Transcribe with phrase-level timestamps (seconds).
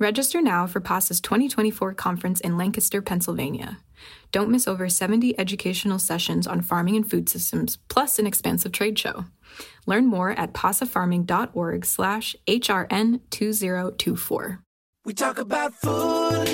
[0.00, 3.80] Register now for PASA's 2024 conference in Lancaster, Pennsylvania.
[4.32, 8.98] Don't miss over 70 educational sessions on farming and food systems, plus an expansive trade
[8.98, 9.26] show.
[9.84, 14.58] Learn more at pasafarming.org slash HRN2024.
[15.04, 16.48] We talk about food,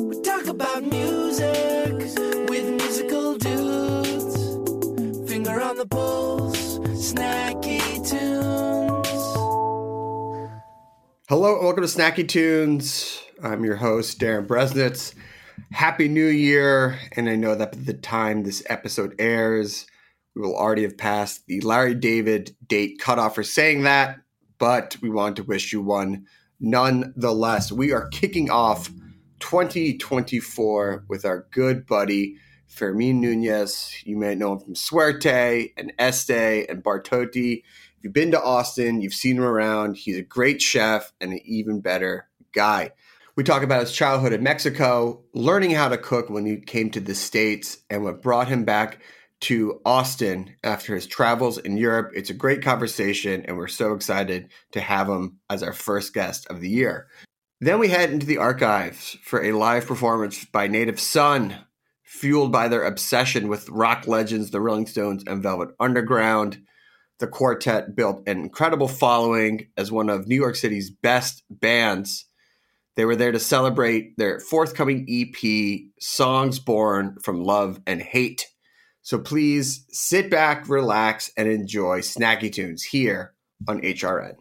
[0.00, 1.92] we talk about music
[2.48, 4.34] with musical dudes.
[5.30, 8.77] Finger on the pulse, snacky tunes.
[11.28, 13.22] Hello welcome to Snacky Tunes.
[13.42, 15.12] I'm your host, Darin Bresnitz.
[15.70, 16.98] Happy New Year.
[17.12, 19.86] And I know that by the time this episode airs,
[20.34, 24.20] we will already have passed the Larry David date cutoff for saying that,
[24.58, 26.24] but we want to wish you one
[26.60, 27.70] nonetheless.
[27.70, 28.88] We are kicking off
[29.40, 32.36] 2024 with our good buddy
[32.74, 34.02] Fermín Núñez.
[34.06, 36.30] You may know him from Suerte and Este
[36.70, 37.64] and Bar Toti.
[37.98, 39.96] If you've been to Austin, you've seen him around.
[39.96, 42.92] He's a great chef and an even better guy.
[43.34, 47.00] We talk about his childhood in Mexico, learning how to cook when he came to
[47.00, 49.00] the States, and what brought him back
[49.40, 52.12] to Austin after his travels in Europe.
[52.14, 56.46] It's a great conversation, and we're so excited to have him as our first guest
[56.46, 57.08] of the year.
[57.60, 61.56] Then we head into the archives for a live performance by Native Sun,
[62.04, 66.62] fueled by their obsession with rock legends, the Rolling Stones, and Velvet Underground.
[67.18, 72.26] The quartet built an incredible following as one of New York City's best bands.
[72.94, 78.46] They were there to celebrate their forthcoming EP, Songs Born from Love and Hate.
[79.02, 83.34] So please sit back, relax, and enjoy Snacky Tunes here
[83.66, 84.34] on HRN.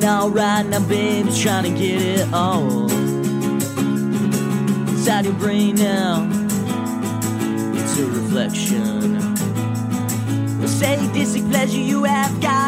[0.00, 2.90] Been alright now, baby, trying to get it all
[4.90, 6.28] inside your brain now.
[7.74, 9.36] It's a reflection.
[10.66, 12.63] Say, this is pleasure you have got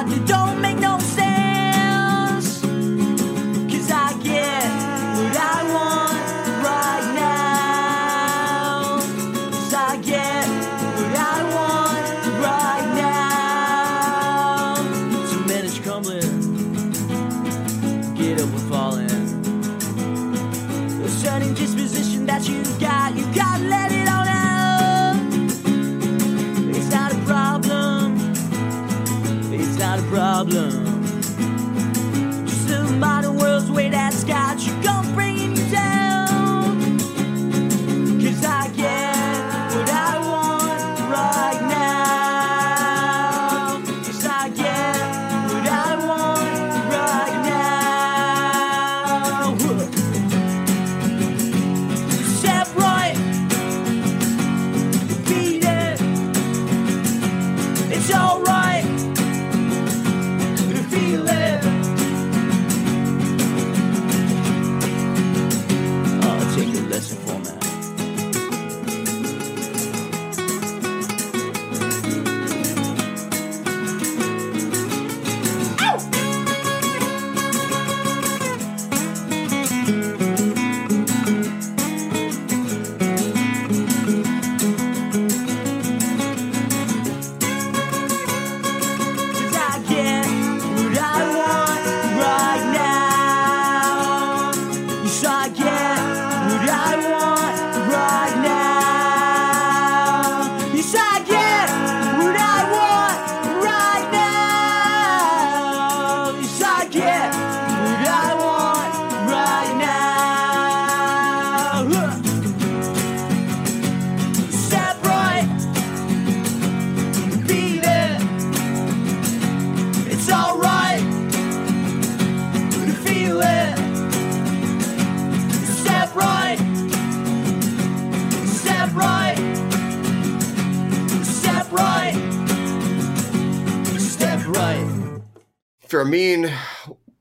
[136.37, 136.53] Fermín,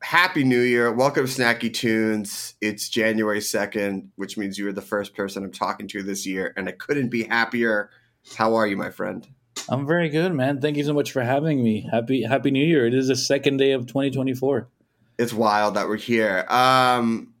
[0.02, 0.92] happy new year.
[0.92, 2.54] Welcome to Snacky Tunes.
[2.60, 6.52] It's January 2nd, which means you are the first person I'm talking to this year,
[6.56, 7.88] and I couldn't be happier.
[8.36, 9.26] How are you, my friend?
[9.70, 10.60] I'm very good, man.
[10.60, 11.88] Thank you so much for having me.
[11.90, 12.86] Happy Happy New Year.
[12.86, 14.68] It is the second day of 2024.
[15.18, 16.44] It's wild that we're here.
[16.50, 17.32] Um,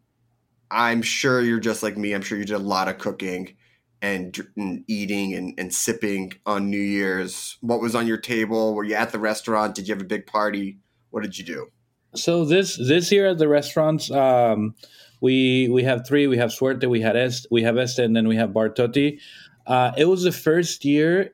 [0.70, 2.14] I'm sure you're just like me.
[2.14, 3.54] I'm sure you did a lot of cooking
[4.00, 7.58] and, and eating and, and sipping on New Year's.
[7.60, 8.74] What was on your table?
[8.74, 9.74] Were you at the restaurant?
[9.74, 10.78] Did you have a big party?
[11.16, 11.68] What did you do?
[12.14, 14.74] So this this year at the restaurants, um,
[15.22, 16.26] we we have three.
[16.26, 19.18] We have Suerte, we had Est, we have Este, and then we have Bar Toti.
[19.66, 21.32] Uh, it was the first year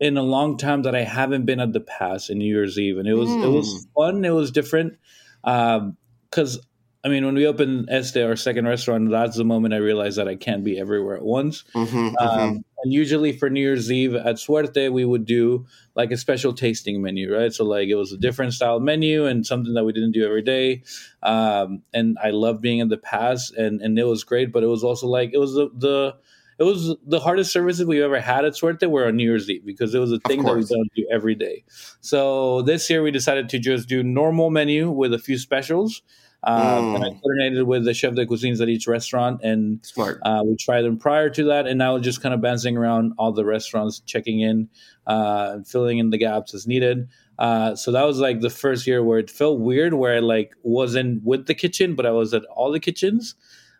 [0.00, 2.96] in a long time that I haven't been at the pass in New Year's Eve,
[2.96, 4.24] and it was it was fun.
[4.24, 4.96] It was different
[5.44, 6.58] because
[7.04, 10.28] I mean, when we opened Este, our second restaurant, that's the moment I realized that
[10.28, 11.64] I can't be everywhere at once.
[11.74, 16.16] Mm-hmm, Um, and usually for New Year's Eve at Suerte, we would do like a
[16.16, 17.52] special tasting menu, right?
[17.52, 20.42] So like it was a different style menu and something that we didn't do every
[20.42, 20.82] day.
[21.22, 24.52] Um, and I loved being in the past, and and it was great.
[24.52, 26.16] But it was also like it was the, the
[26.58, 29.64] it was the hardest services we've ever had at Suerte were on New Year's Eve
[29.64, 31.64] because it was a thing that we don't do every day.
[32.00, 36.02] So this year we decided to just do normal menu with a few specials.
[36.44, 37.20] Um, And I Mm.
[37.22, 39.80] coordinated with the chef de cuisines at each restaurant, and
[40.24, 43.12] uh, we tried them prior to that, and now we're just kind of bouncing around
[43.16, 44.68] all the restaurants, checking in,
[45.06, 47.06] uh, and filling in the gaps as needed.
[47.38, 50.52] Uh, so that was like the first year where it felt weird, where I like
[50.64, 53.34] wasn't with the kitchen, but I was at all the kitchens,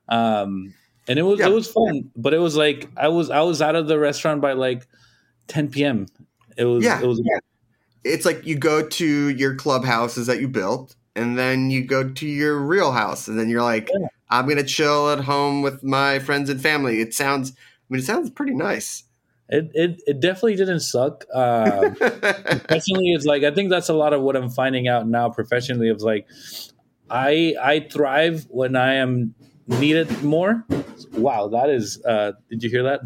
[0.08, 0.72] um,
[1.08, 1.48] and it was Yeah.
[1.48, 2.10] it was fun.
[2.16, 4.86] But it was like I was I was out of the restaurant by like
[5.48, 6.06] 10 p.m.
[6.56, 7.00] It was Yeah.
[7.02, 7.38] it was Yeah.
[8.04, 12.26] It's like you go to your clubhouses that you built, and then you go to
[12.26, 14.06] your real house, and then you're like, Yeah.
[14.30, 17.00] I'm gonna chill at home with my friends and family.
[17.00, 17.54] It sounds, I
[17.90, 19.04] mean, it sounds pretty nice.
[19.48, 21.24] it it, it definitely didn't suck.
[21.34, 25.28] Um, professionally it's like i think that's a lot of what i'm finding out now
[25.28, 26.26] professionally of like
[27.10, 29.34] i i thrive when i am
[29.66, 30.64] needed more
[31.12, 33.00] wow that is uh did you hear that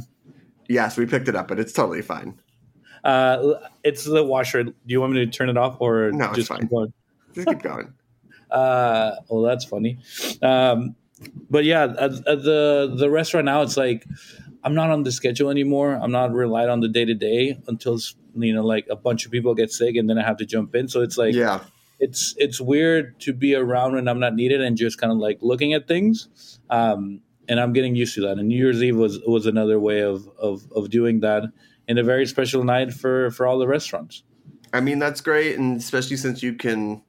[0.69, 2.39] yes, we picked it up, but it's totally fine.
[3.05, 3.55] uh
[3.85, 6.49] it's the washer do you want me to turn it off or No, it's just
[6.49, 6.61] fine.
[6.61, 6.93] keep going?
[7.37, 7.95] Just keep going.
[8.51, 9.99] uh well that's funny
[10.41, 10.95] um
[11.51, 14.07] but yeah at, at the the restaurant now it's like
[14.63, 17.99] i'm not on the schedule anymore i'm not relied on the day to day until
[18.37, 20.77] you know like a bunch of people get sick and then i have to jump
[20.77, 21.59] in so it's like yeah,
[21.99, 25.39] it's it's weird to be around when I'm not needed and just kind of like
[25.41, 26.59] looking at things.
[26.71, 28.39] Um, and I'm getting used to that.
[28.39, 31.45] And New Year's Eve was was another way of of, of doing that
[31.89, 34.23] in a very special night for for all the restaurants.
[34.73, 37.03] I mean that's great, and especially since you can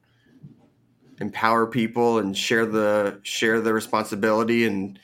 [1.19, 4.99] empower people and share the share the responsibility, and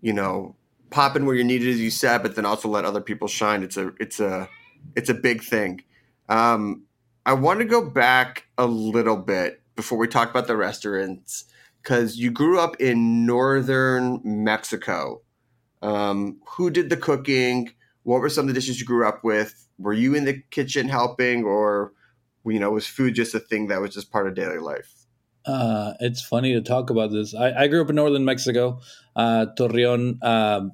[0.00, 0.56] you know,
[0.90, 3.62] pop in where you're needed, as you said, but then also let other people shine.
[3.62, 4.48] It's a it's a
[4.94, 5.82] it's a big thing.
[6.28, 6.84] Um,
[7.24, 11.44] I want to go back a little bit before we talk about the restaurants
[11.82, 15.22] because you grew up in northern Mexico.
[15.82, 17.70] Um, who did the cooking?
[18.02, 19.68] What were some of the dishes you grew up with?
[19.78, 21.92] Were you in the kitchen helping, or
[22.44, 25.05] you know, was food just a thing that was just part of daily life?
[25.46, 27.34] Uh, it's funny to talk about this.
[27.34, 28.80] I, I grew up in northern Mexico,
[29.14, 30.22] uh, Torreon.
[30.24, 30.72] Um,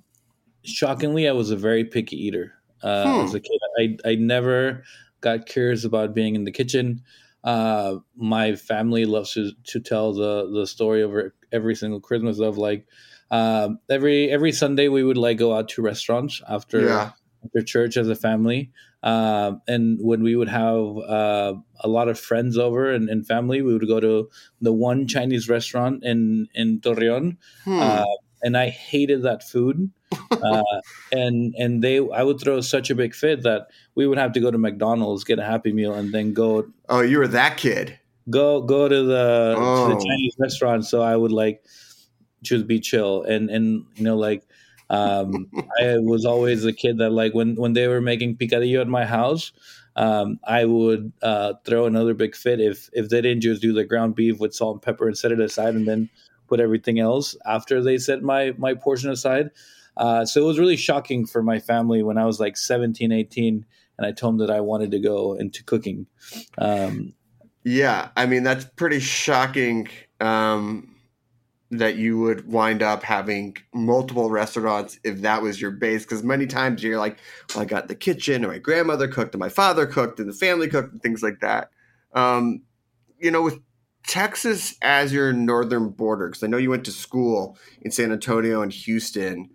[0.65, 2.55] shockingly, I was a very picky eater.
[2.83, 3.25] Uh, Hmm.
[3.25, 4.83] As a kid, I I never
[5.21, 7.03] got curious about being in the kitchen.
[7.45, 12.59] Uh, my family loves to, to tell the the story over every single Christmas of
[12.59, 12.87] like
[13.31, 17.11] um, every every Sunday we would like go out to restaurants after Yeah.
[17.45, 18.71] After church as a family.
[19.03, 23.63] Um, and when we would have uh, a lot of friends over and, and family,
[23.63, 24.31] we would go to
[24.61, 27.81] the one Chinese restaurant in in Torreon, Hmm.
[27.81, 28.05] uh,
[28.43, 29.91] and I hated that food.
[30.31, 30.63] uh,
[31.11, 34.41] and and they, I would throw such a big fit that we would have to
[34.41, 37.99] go to McDonald's, get a Happy Meal, and then go oh, you were that kid.
[38.31, 39.89] go go to the to Oh.
[39.89, 40.85] the Chinese restaurant.
[40.85, 41.65] So I would like
[42.43, 44.43] just be chill and and you know like
[44.93, 45.49] um,
[45.81, 49.05] I was always a kid that like when when they were making picadillo at my
[49.05, 49.53] house.
[49.95, 53.85] Um, I would uh, throw another big fit if if they didn't just do the
[53.85, 56.09] ground beef with salt and pepper and set it aside and then
[56.49, 59.51] put everything else after they set my my portion aside.
[59.99, 63.67] Uh, so it was really shocking for my family when I was like 17, 18,
[63.99, 66.07] and I told them that I wanted to go into cooking.
[66.57, 67.13] Um,
[67.65, 69.89] Yeah, I mean that's pretty shocking
[70.21, 70.92] um,
[71.73, 76.03] that you would wind up having multiple restaurants if that was your base.
[76.03, 77.19] Because many times you're like,
[77.55, 80.35] "Well, I got the kitchen, and my grandmother cooked, and my father cooked, and the
[80.35, 81.71] family cooked, and things like that."
[82.13, 82.63] Um,
[83.19, 83.59] you know, with
[84.07, 88.61] Texas as your northern border, because I know you went to school in San Antonio
[88.61, 89.49] and Houston.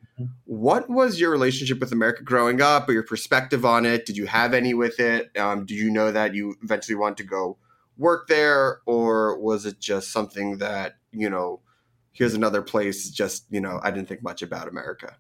[0.45, 4.07] What was your relationship with America growing up, or your perspective on it?
[4.07, 5.37] Did you have any with it?
[5.37, 7.59] Um, did you know that you eventually want to go
[7.95, 11.61] work there, or was it just something that you know?
[12.17, 13.09] Here's another place.
[13.09, 15.15] Just you know, I didn't think much about America.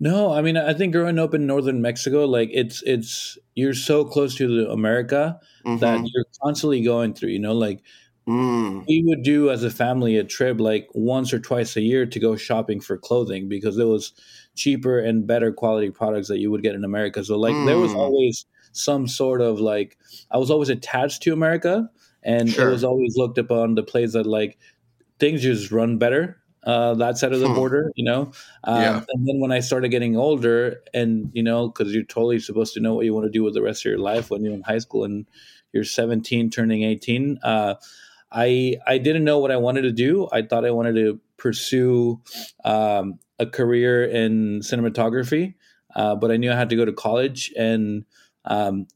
[0.00, 4.04] No, I mean, I think growing up in northern Mexico, like it's it's you're so
[4.04, 5.80] close to the America Mhm.
[5.80, 7.30] that you're constantly going through.
[7.30, 7.82] You know, like
[8.28, 8.84] Mm.
[8.86, 12.20] we would do as a family a trip like once or twice a year to
[12.20, 14.12] go shopping for clothing because it was
[14.54, 17.24] cheaper and better quality products that you would get in America.
[17.24, 17.96] So like there was Mm.
[17.96, 19.98] always some sort of like
[20.30, 21.90] I was always attached to America
[22.22, 22.68] and Sure.
[22.68, 24.56] it was always looked upon the place that like
[25.22, 27.54] things just run better uh, that side of the Hmm.
[27.54, 28.32] border, you know.
[28.64, 29.04] Um, Yeah.
[29.08, 32.80] And then when I started getting older, and you know, because you're totally supposed to
[32.80, 34.62] know what you want to do with the rest of your life when you're in
[34.62, 35.26] high school and
[35.72, 37.38] you're 17, turning 18.
[37.42, 37.74] Uh,
[38.30, 40.28] I I didn't know what I wanted to do.
[40.32, 42.22] I thought I wanted to pursue
[42.64, 45.54] um, a career in cinematography,
[45.96, 48.04] uh, but I knew I had to go to college, and
[48.44, 48.86] um,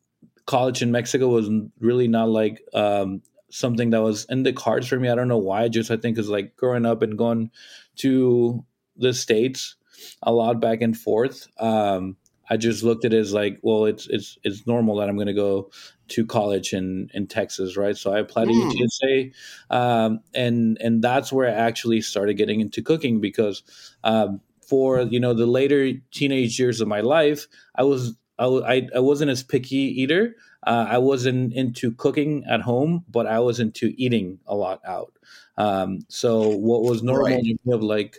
[0.47, 4.99] college in Mexico was really not like um, something that was in the cards for
[4.99, 5.09] me.
[5.09, 5.69] I don't know why.
[5.69, 7.51] Just I think is like growing up and going
[7.97, 8.65] to
[8.97, 9.77] the states
[10.23, 11.49] a lot back and forth.
[11.59, 12.17] Um,
[12.49, 15.27] I just looked at it as like, well, it's it's it's normal that I'm going
[15.27, 15.71] to go
[16.09, 17.97] to college in in Texas, right?
[17.97, 18.71] So I applied Mm.
[18.71, 19.33] to UTSA,
[19.71, 23.63] um, and and that's where I actually started getting into cooking because
[24.05, 29.01] um, for you know the later teenage years of my life, I was I, I
[29.01, 30.37] wasn't as picky eater.
[30.67, 35.13] Uh, I wasn't into cooking at home, but I was into eating a lot out.
[35.57, 37.59] Um, so what was normal Right.
[37.69, 38.19] of like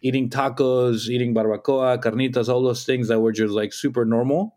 [0.00, 4.56] eating tacos, eating barbacoa, carnitas, all those things that were just like super normal.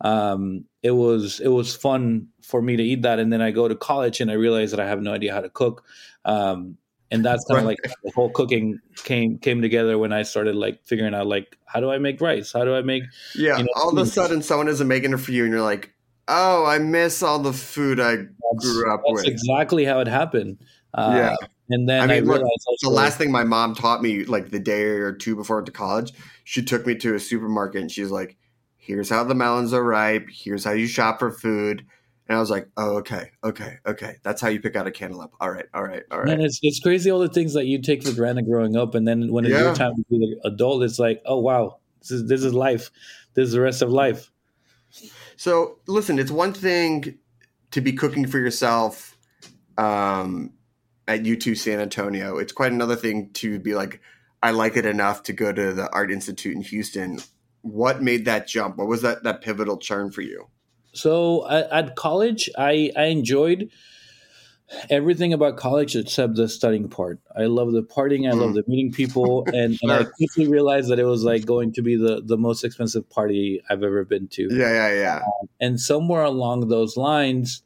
[0.00, 3.66] Um, it was it was fun for me to eat that, and then I go
[3.68, 5.84] to college and I realize that I have no idea how to cook.
[6.24, 6.78] Um,
[7.10, 7.66] and that's kind of Right.
[7.66, 11.80] like the whole cooking came came together when I started like figuring out like how
[11.80, 12.52] do I make rice?
[12.52, 15.18] How do I make Yeah, you know, all of a sudden someone isn't making it
[15.20, 15.94] for you, and you're like,
[16.28, 18.16] "Oh, I miss all the food I
[18.56, 19.24] grew up with.
[19.24, 20.58] that's exactly how it happened.
[20.94, 21.36] Uh, Yeah.
[21.70, 24.50] and then I I, mean, look, realized the last thing my mom taught me, like
[24.50, 26.12] the day or two before I went to college,
[26.44, 28.36] she took me to a supermarket and she's like,
[28.76, 30.28] "Here's how the melons are ripe.
[30.30, 31.84] Here's how you shop for food."
[32.28, 34.16] And I was like, "Oh, okay, okay, okay.
[34.22, 35.32] That's how you pick out a cantaloupe.
[35.40, 37.80] All right, all right, all right." Man, it's it's crazy all the things that you
[37.80, 39.64] take for granted growing up, and then when it's Yeah.
[39.64, 42.90] your time to be an adult, it's like, oh wow, this is this is life.
[43.34, 44.30] This is the rest of life.
[45.38, 47.18] So listen, it's one thing
[47.70, 49.16] to be cooking for yourself
[49.78, 50.52] um,
[51.06, 52.38] at UT San Antonio.
[52.38, 54.00] It's quite another thing to be like,
[54.42, 57.20] I like it enough to go to the Art Institute in Houston.
[57.62, 58.78] What made that jump?
[58.78, 60.48] What was that that pivotal turn for you?
[60.92, 63.70] So at, at college, I I enjoyed
[64.90, 67.20] everything about college except the studying part.
[67.36, 68.28] I love the partying.
[68.30, 68.54] I love Mm.
[68.54, 71.96] the meeting people, and, and I quickly realized that it was like going to be
[71.96, 74.48] the the most expensive party I've ever been to.
[74.50, 75.20] Yeah, yeah, yeah.
[75.60, 77.62] And somewhere along those lines,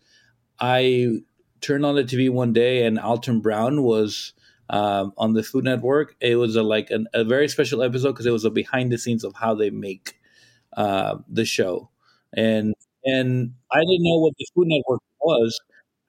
[0.61, 1.23] I
[1.61, 4.32] turned on the TV one day and Alton Brown was
[4.71, 6.16] um, on the Food Network.
[6.21, 8.99] It was a, like an, a very special episode because it was a behind the
[8.99, 10.18] scenes of how they make
[10.76, 11.90] uh, the show.
[12.35, 15.61] And and I didn't know what the Food Network was.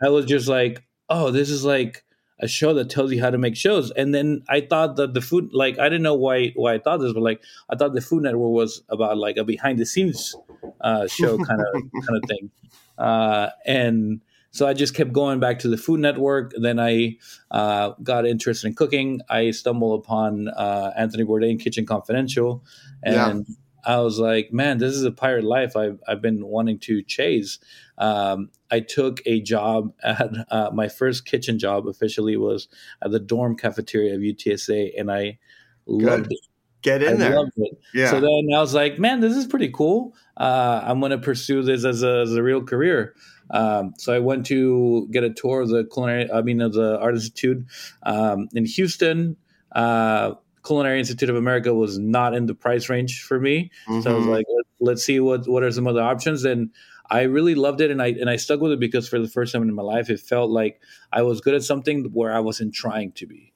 [0.01, 2.03] I was just like, oh, this is like
[2.39, 3.91] a show that tells you how to make shows.
[3.91, 6.97] And then I thought that the food, like, I didn't know why why I thought
[6.97, 10.35] this, but like, I thought the Food Network was about like a behind the scenes
[10.81, 11.73] uh, show kind of
[12.07, 12.51] kind of thing.
[12.97, 14.21] Uh, and
[14.51, 16.53] so I just kept going back to the Food Network.
[16.59, 17.17] Then I
[17.49, 19.21] uh, got interested in cooking.
[19.29, 22.63] I stumbled upon uh, Anthony Bourdain Kitchen Confidential,
[23.05, 23.29] Yeah.
[23.29, 23.47] and
[23.85, 27.59] I was like, man, this is a pirate life I've, I've been wanting to chase.
[27.97, 32.67] Um, I took a job at uh, my first kitchen job officially was
[33.01, 35.37] at the dorm cafeteria of UTSA, and I
[35.85, 36.39] loved it.
[36.81, 37.45] Get in I there.
[37.93, 38.09] Yeah.
[38.09, 40.13] So then I was like, man, this is pretty cool.
[40.35, 43.15] Uh, I'm going to pursue this as a, as a real career.
[43.51, 46.99] Um, so I went to get a tour of the culinary, I mean, of the
[46.99, 47.65] Art Institute
[48.03, 49.37] um, in Houston.
[49.71, 50.33] Uh,
[50.65, 53.69] Culinary Institute of America was not in the price range for me.
[54.01, 54.29] So I was Mhm.
[54.29, 56.45] like, Let, let's see what what are some other options.
[56.45, 56.69] And
[57.09, 59.53] I really loved it, and I and I stuck with it because for the first
[59.53, 60.81] time in my life, it felt like
[61.11, 63.53] I was good at something where I wasn't trying to be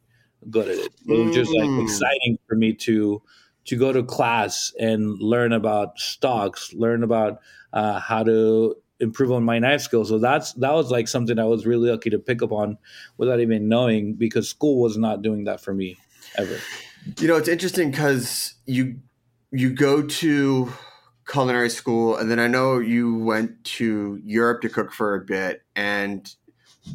[0.49, 0.93] good at it.
[1.07, 1.77] It was just like Mm.
[1.77, 3.21] exciting for me to
[3.65, 7.39] to go to class and learn about stocks, learn about
[7.73, 10.09] uh, how to improve on my knife skills.
[10.09, 12.77] So that's that was like something I was really lucky to pick up on
[13.17, 15.97] without even knowing because school was not doing that for me
[16.37, 16.67] ever.
[17.19, 18.99] You know, it's interesting because you
[19.51, 20.71] you go to
[21.27, 25.61] culinary school, and then I know you went to Europe to cook for a bit,
[25.75, 26.33] and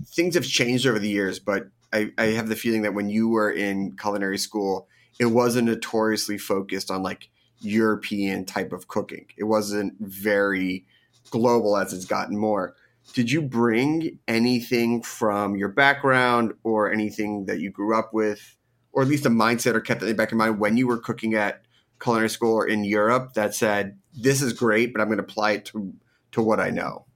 [0.09, 1.39] things have changed over the years.
[1.39, 5.69] But I, I have the feeling that when you were in culinary school, it wasn't
[5.69, 7.29] notoriously focused on like
[7.61, 9.27] European type of cooking.
[9.37, 10.87] It wasn't very
[11.31, 12.75] global as it's gotten more.
[13.15, 18.57] did you bring anything from your background or anything that you grew up with,
[18.93, 21.35] or at least a mindset or kept that back in mind when you were cooking
[21.35, 21.62] at
[22.03, 25.53] culinary school or in Europe that said, "This is great, but I'm going to apply
[25.53, 25.93] it to
[26.33, 27.07] to what I know"?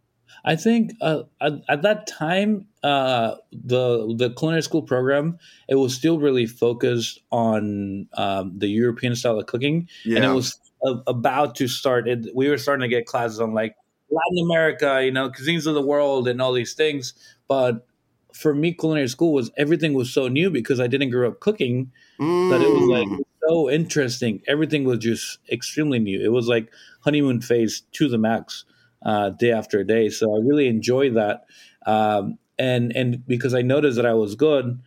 [0.45, 5.38] I think uh, at, at, that time, uh, the the culinary school program
[5.69, 10.16] it was still really focused on um, the European style of cooking, yeah.
[10.16, 12.07] and it was a, about to start.
[12.09, 13.75] It, we were starting to get classes on like
[14.09, 17.14] Latin America, you know, cuisines of the world, and all these things.
[17.49, 17.85] But
[18.33, 21.90] for me, culinary school was everything was so new because I didn't grow up cooking
[22.21, 22.50] mm.
[22.50, 23.25] that it was like mm.
[23.46, 24.42] So interesting.
[24.46, 26.20] Everything was just extremely new.
[26.22, 28.64] It was like honeymoon phase to the max
[29.04, 30.08] uh, day after day.
[30.08, 31.44] So I really enjoyed that.
[31.86, 34.80] Um, and and because I noticed that I was good,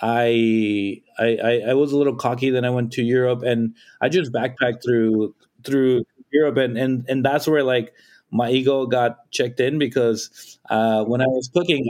[0.00, 2.50] I, I I was a little cocky.
[2.50, 7.24] Then I went to Europe and I just backpacked through through Europe and and and
[7.24, 7.92] that's where like
[8.30, 11.86] my ego got checked in because uh, when I was cooking,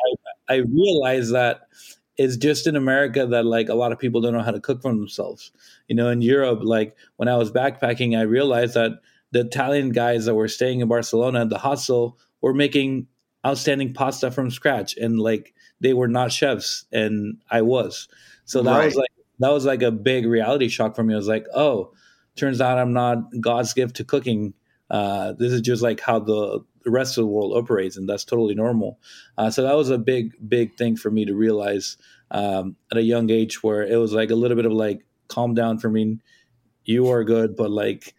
[0.49, 1.69] I, I realized that
[2.17, 4.83] it's just in America that like a lot of people don't know how to cook
[4.83, 5.51] for themselves.
[5.89, 8.93] You know, in Europe, like when I was backpacking, I realized that
[9.33, 13.09] the Italian guys that were staying in Barcelona at the hostel were making
[13.47, 18.09] outstanding pasta from scratch and like they were not chefs and I was.
[18.45, 18.85] So that right.
[18.85, 21.15] was like that was like a big reality shock for me.
[21.15, 21.93] I was like, oh,
[22.37, 24.55] turns out I'm not God's gift to cooking.
[24.91, 28.25] Uh, this is just like how the, the rest of the world operates, and that's
[28.25, 28.99] totally normal.
[29.39, 31.97] Uh, so that was a big, big thing for me to realize
[32.31, 35.55] um, at a young age, where it was like a little bit of like, calm
[35.55, 36.19] down for me.
[36.85, 38.15] You are good, but like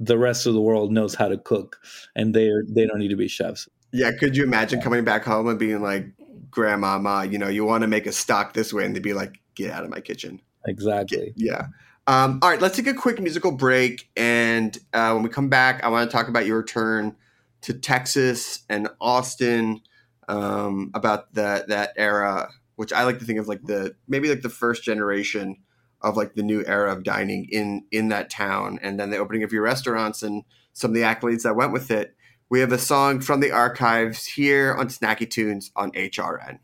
[0.00, 1.78] the rest of the world knows how to cook
[2.16, 3.68] and they they don't need to be chefs.
[3.92, 6.06] Yeah, could you imagine coming back home and being like,
[6.50, 9.40] "Grandmama, you know, you want to make a stock this way," and they'd be like,
[9.54, 11.26] "Get out of my kitchen." Exactly.
[11.26, 11.66] Get, yeah.
[12.08, 15.84] Um, all right, let's take a quick musical break, and uh, when we come back,
[15.84, 17.14] I want to talk about your return
[17.62, 19.80] to Texas and Austin,
[20.28, 24.42] um, about that that era, which I like to think of like the maybe like
[24.42, 25.56] the first generation
[26.00, 29.42] of like the new era of dining in in that town and then the opening
[29.42, 32.14] of your restaurants and some of the accolades that went with it.
[32.48, 36.58] We have a song from the archives here on snacky tunes on hrn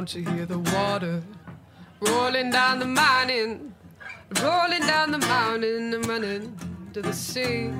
[0.00, 1.22] don't you hear the water
[2.00, 3.70] rolling down the mountain
[4.42, 6.56] rolling down the mountain and running
[6.92, 7.72] to the sea.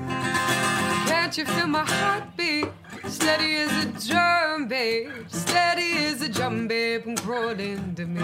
[1.07, 2.67] Can't you feel my heartbeat?
[3.07, 5.11] Steady as a drum, babe.
[5.29, 7.05] Steady as a drum, babe.
[7.05, 8.21] And crawling to me.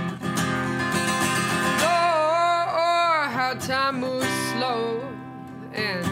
[1.90, 5.02] Oh, how time moves slow.
[5.74, 6.06] And,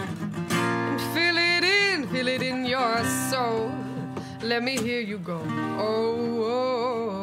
[0.52, 3.71] and feel it in, feel it in your soul.
[4.41, 5.41] Let me hear you go.
[5.78, 5.84] oh,
[6.43, 7.10] oh.
[7.12, 7.14] oh,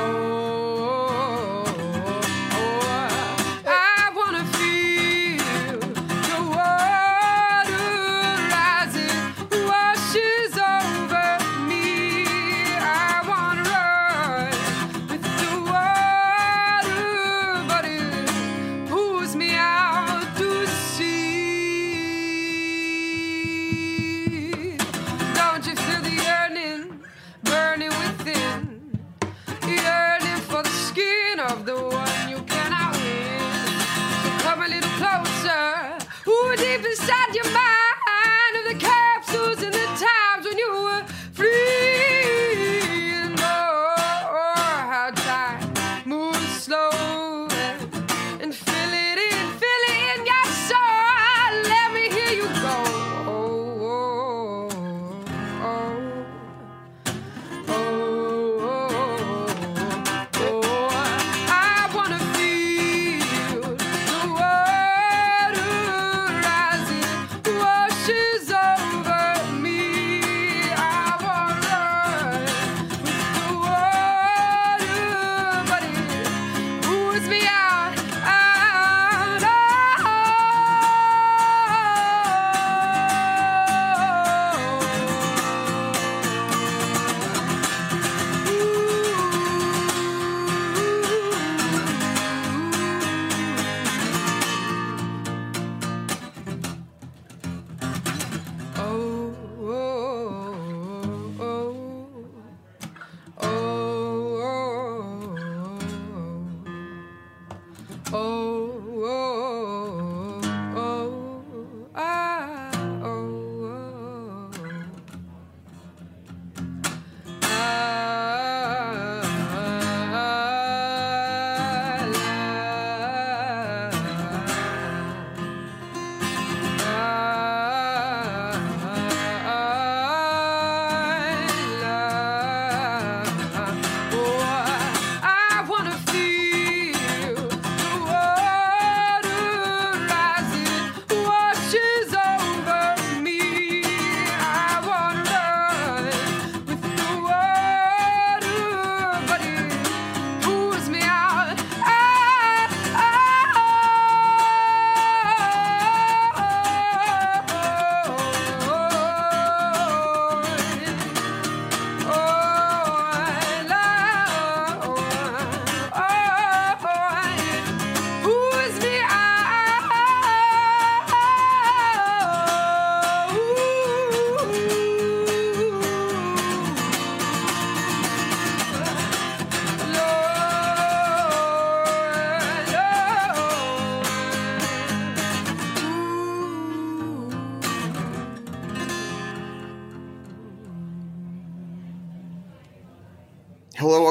[0.00, 0.47] oh.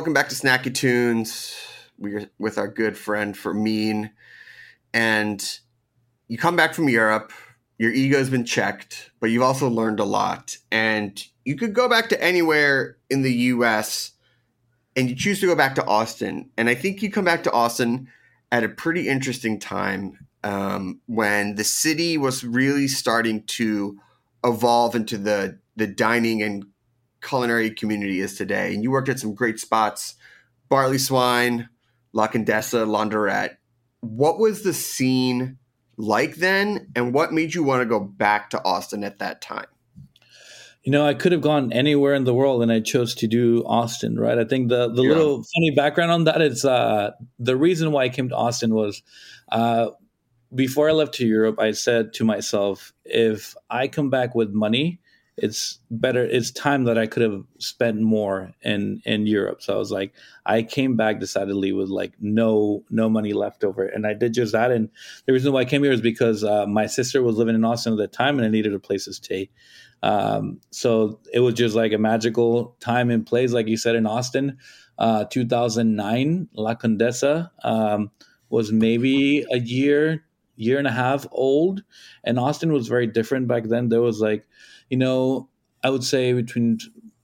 [0.08, 1.54] Welcome back to Snacky Tunes.
[1.98, 4.12] We're with our good friend Fermín,
[4.93, 5.60] and
[6.30, 7.34] you come back from Europe.
[7.78, 10.56] Your ego's been checked, but you've also learned a lot.
[10.72, 14.13] And you could go back to anywhere in the U.S.
[14.96, 16.52] and you choose to go back to Austin.
[16.56, 18.08] And I think you come back to Austin
[18.50, 24.00] at a pretty interesting time um, when the city was really starting to
[24.46, 26.65] evolve into the the dining and
[27.21, 28.73] culinary community is today.
[28.73, 30.15] And you worked at some great spots,
[30.69, 31.69] Barley Swine,
[32.13, 33.58] La Condesa, Launderette.
[34.01, 35.58] What was the scene
[35.97, 39.65] like then, and what made you want to go back to Austin at that time?
[40.84, 43.63] You know, I could have gone anywhere in the world, and I chose to do
[43.65, 44.17] Austin.
[44.17, 44.38] Right?
[44.38, 45.10] I think the the yeah.
[45.10, 49.01] little funny background on that is uh, the reason why I came to Austin was
[49.51, 49.89] uh,
[50.53, 51.60] before I left to Europe.
[51.60, 55.01] I said to myself, if I come back with money,
[55.38, 59.62] it's better it's time that i could have spent more in in europe.
[59.62, 60.13] So i was like
[60.45, 63.86] i came back decidedly with like no no money left over.
[63.86, 64.71] And i did just that.
[64.71, 64.89] And
[65.26, 67.93] the reason why i came here is because uh, my sister was living in austin
[67.93, 69.50] at the time and i needed a place to stay.
[70.04, 74.08] Um, so it was just like a magical time and place like you said in
[74.08, 74.58] austin.
[74.97, 78.10] Uh, 2009 la condesa um,
[78.50, 80.23] was maybe a year
[80.56, 81.84] year and a half old.
[82.23, 83.89] And austin was very different back then.
[83.89, 84.47] There was like
[84.89, 85.50] you know,
[85.84, 86.80] I would say between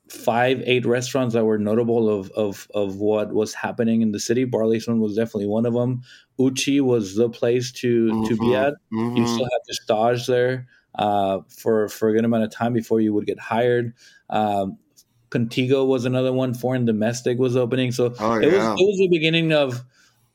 [0.09, 4.45] five, eight restaurants that were notable of of of what was happening in the city.
[4.45, 6.01] Barley's was definitely one of them.
[6.39, 8.23] Uchi was the place to mm-hmm.
[8.25, 8.65] to be mm-hmm.
[8.65, 8.73] at.
[8.93, 9.17] Mm-hmm.
[9.17, 13.01] You still had to stage there uh, for for a good amount of time before
[13.01, 13.93] you would get hired.
[14.29, 14.77] Um,
[15.29, 16.53] Contigo was another one.
[16.53, 18.47] Foreign domestic was opening, so oh, yeah.
[18.47, 19.83] it was it was the beginning of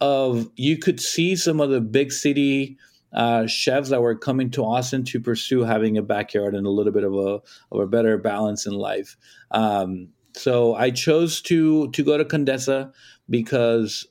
[0.01, 2.79] of you could see some of the big city
[3.13, 6.93] uh, chefs that were coming to Austin to pursue having a backyard and a little
[6.93, 7.41] bit of a
[7.73, 9.17] of a better balance in life.
[9.51, 12.93] Um, so I chose to to go to Condesa
[13.29, 14.07] because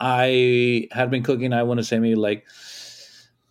[0.00, 1.52] I had been cooking.
[1.52, 2.46] I want to say maybe like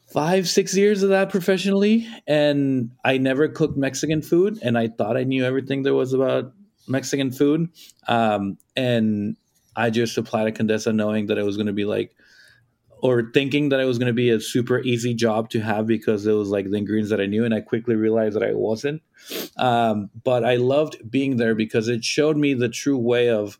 [0.07, 5.17] five six years of that professionally, and I never cooked Mexican food, and I thought
[5.17, 6.53] I knew everything there was about
[6.87, 7.69] Mexican food,
[8.07, 9.35] um, and
[9.75, 12.15] I just applied to Condesa knowing that it was going to be like
[13.01, 16.25] or thinking that it was going to be a super easy job to have because
[16.25, 19.01] it was like the ingredients that I knew, and I quickly realized that I wasn't.
[19.57, 23.59] Um, but I loved being there because it showed me the true way of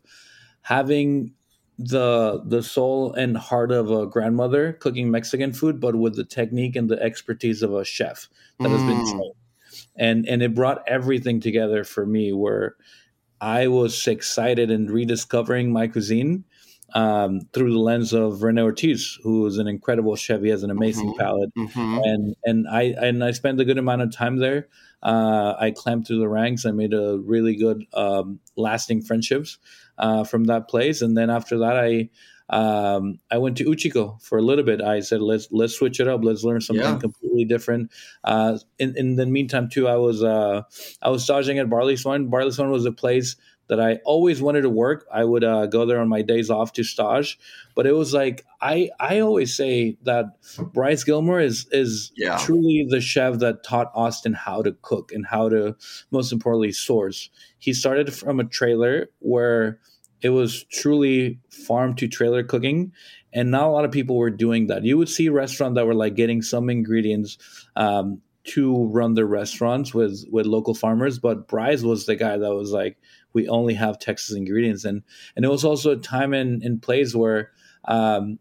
[0.62, 1.34] having
[1.78, 6.74] the the soul and heart of a grandmother cooking Mexican food, but with the technique
[6.74, 8.72] and the expertise of a chef that mm.
[8.72, 9.10] has been mm.
[9.10, 9.34] trained.
[9.96, 12.74] And and it brought everything together for me where
[13.40, 16.44] I was excited and rediscovering my cuisine
[16.94, 20.40] um, through the lens of Rene Ortiz, who is an incredible chef.
[20.40, 21.20] He has an amazing mm-hmm.
[21.20, 21.98] palate, mm-hmm.
[22.04, 24.68] and and I and I spent a good amount of time there.
[25.02, 26.66] Uh, I climbed through the ranks.
[26.66, 29.58] I made a really good, um, lasting friendships
[29.96, 32.08] uh, from that place, and then after that, I
[32.50, 34.80] um, I went to Uchiko for a little bit.
[34.80, 36.24] I said, let's let's switch it up.
[36.24, 36.98] Let's learn something yeah.
[36.98, 37.90] completely different.
[38.24, 40.62] Uh, in, in the meantime, too, I was uh,
[41.02, 42.28] I was staging at Barley Swine.
[42.28, 43.36] Barley Swine was a place
[43.68, 45.06] that I always wanted to work.
[45.12, 47.38] I would uh, go there on my days off to stage,
[47.74, 50.36] but it was like I I always say that
[50.72, 52.38] Bryce Gilmore is is yeah.
[52.38, 55.76] truly the chef that taught Austin how to cook and how to
[56.10, 57.30] most importantly source.
[57.58, 59.78] He started from a trailer where
[60.20, 62.92] it was truly farm to trailer cooking
[63.32, 65.94] and not a lot of people were doing that you would see restaurants that were
[65.94, 67.38] like getting some ingredients
[67.76, 72.54] um, to run their restaurants with with local farmers but bryce was the guy that
[72.54, 72.96] was like
[73.38, 74.84] we only have Texas ingredients.
[74.84, 75.02] And
[75.36, 77.52] and it was also a time and in place where
[77.84, 78.38] um,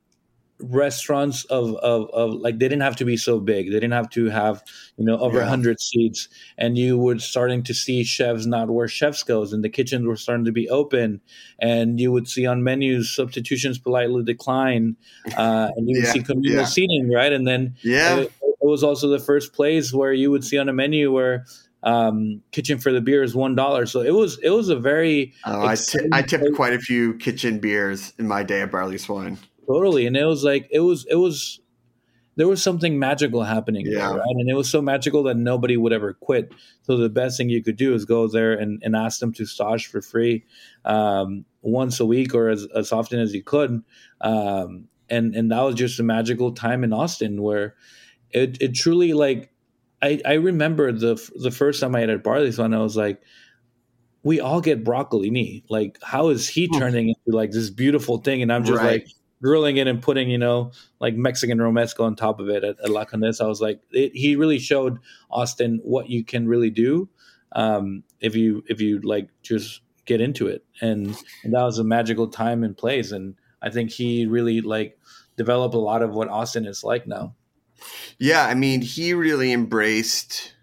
[0.60, 4.10] restaurants of, of, of like they didn't have to be so big they didn't have
[4.10, 4.64] to have
[4.98, 5.50] you know over a yeah.
[5.50, 9.70] 100 seats and you were starting to see chefs not where chefs goes and the
[9.70, 11.22] kitchens were starting to be open
[11.62, 14.96] and you would see on menus substitutions politely decline
[15.38, 16.14] uh, and you would yeah.
[16.14, 16.66] see communal yeah.
[16.66, 20.44] seating right and then yeah it, it was also the first place where you would
[20.44, 21.46] see on a menu where
[21.84, 23.86] um, kitchen for the beer is one dollar.
[23.86, 25.34] So it was it was a very.
[25.46, 28.98] Oh, I, t- I tipped quite a few kitchen beers in my day at Barley
[28.98, 29.38] Swine.
[29.68, 31.60] Totally, and it was like it was it was
[32.38, 34.10] there was something magical happening yeah.
[34.10, 34.36] there, right?
[34.38, 36.54] And it was so magical that nobody would ever quit.
[36.84, 39.46] So the best thing you could do is go there and, and ask them to
[39.46, 40.46] stage for free
[40.86, 43.84] um, once a week or as, as often as you could.
[44.22, 47.76] Um, and and that was just a magical time in Austin where
[48.32, 49.52] it, it truly like
[50.02, 53.22] I, I remember the the first time I had at Barley Swine, I was like,
[54.24, 55.64] we all get broccolini.
[55.70, 56.78] Like, how is he hmm.
[56.78, 58.42] turning into like this beautiful thing?
[58.42, 59.02] And I'm just right.
[59.04, 59.08] like
[59.42, 62.90] grilling it and putting, you know, like Mexican romesco on top of it at, at
[62.90, 63.46] La Condesa.
[63.46, 65.00] I was like, it, he really showed
[65.32, 67.10] Austin what you can really do
[67.54, 71.08] um, if you if you like just get into it, and,
[71.44, 73.12] and that was a magical time and place.
[73.12, 75.00] And I think he really like
[75.38, 77.36] developed a lot of what Austin is like now.
[78.20, 80.54] Yeah, I mean, he really embraced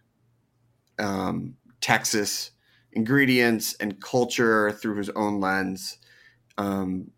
[0.98, 2.50] um, Texas
[2.92, 5.98] ingredients and culture through his own lens.
[6.56, 7.10] Um,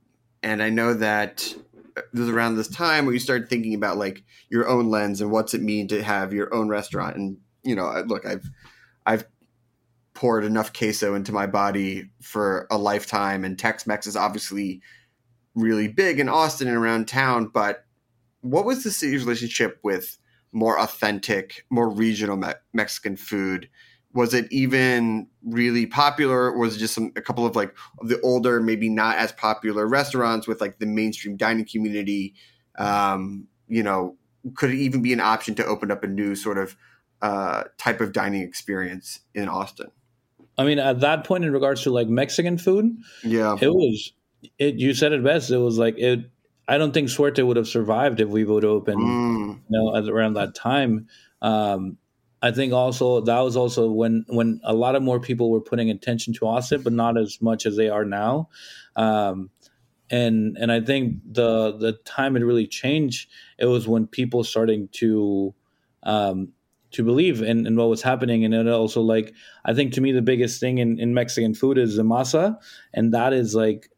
[0.42, 1.54] and I know that
[1.96, 5.30] it was around this time where you started thinking about like your own lens and
[5.30, 7.16] what's it mean to have your own restaurant.
[7.16, 8.48] And you know, look, I've
[9.06, 9.24] I've
[10.14, 14.80] poured enough queso into my body for a lifetime, and Tex-Mex is obviously
[15.54, 17.48] really big in Austin and around town.
[17.48, 17.85] But
[18.40, 20.18] what was the city's relationship with
[20.52, 23.68] more authentic, more regional me- Mexican food?
[24.12, 26.50] Was it even really popular?
[26.50, 29.32] Or was it just some, a couple of like of the older, maybe not as
[29.32, 32.34] popular restaurants with like the mainstream dining community?
[32.78, 34.16] Um, you know,
[34.54, 36.76] could it even be an option to open up a new sort of
[37.22, 39.90] uh, type of dining experience in Austin?
[40.58, 44.12] I mean, at that point, in regards to like Mexican food, yeah, it was.
[44.58, 45.50] It you said it best.
[45.50, 46.30] It was like it.
[46.68, 49.48] I don't think Suerte would have survived if we would open, mm.
[49.48, 51.08] you know, at, around that time.
[51.40, 51.98] Um,
[52.42, 55.90] I think also that was also when when a lot of more people were putting
[55.90, 58.48] attention to Austin, but not as much as they are now.
[58.94, 59.50] Um,
[60.10, 63.30] and and I think the the time it really changed.
[63.58, 65.54] It was when people starting to
[66.02, 66.52] um,
[66.92, 68.44] to believe in, in what was happening.
[68.44, 71.78] And it also like I think to me the biggest thing in, in Mexican food
[71.78, 72.56] is the masa,
[72.94, 73.90] and that is like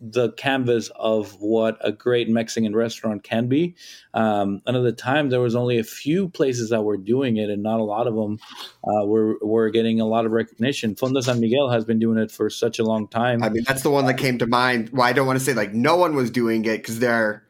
[0.00, 3.74] the canvas of what a great Mexican restaurant can be.
[4.12, 7.48] Um, and at the time, there was only a few places that were doing it,
[7.48, 8.38] and not a lot of them
[8.84, 10.94] uh, were were getting a lot of recognition.
[10.94, 13.42] Fonda San Miguel has been doing it for such a long time.
[13.42, 14.90] I mean, that's the one that came to mind.
[14.90, 17.42] Well, I don't want to say like no one was doing it because they're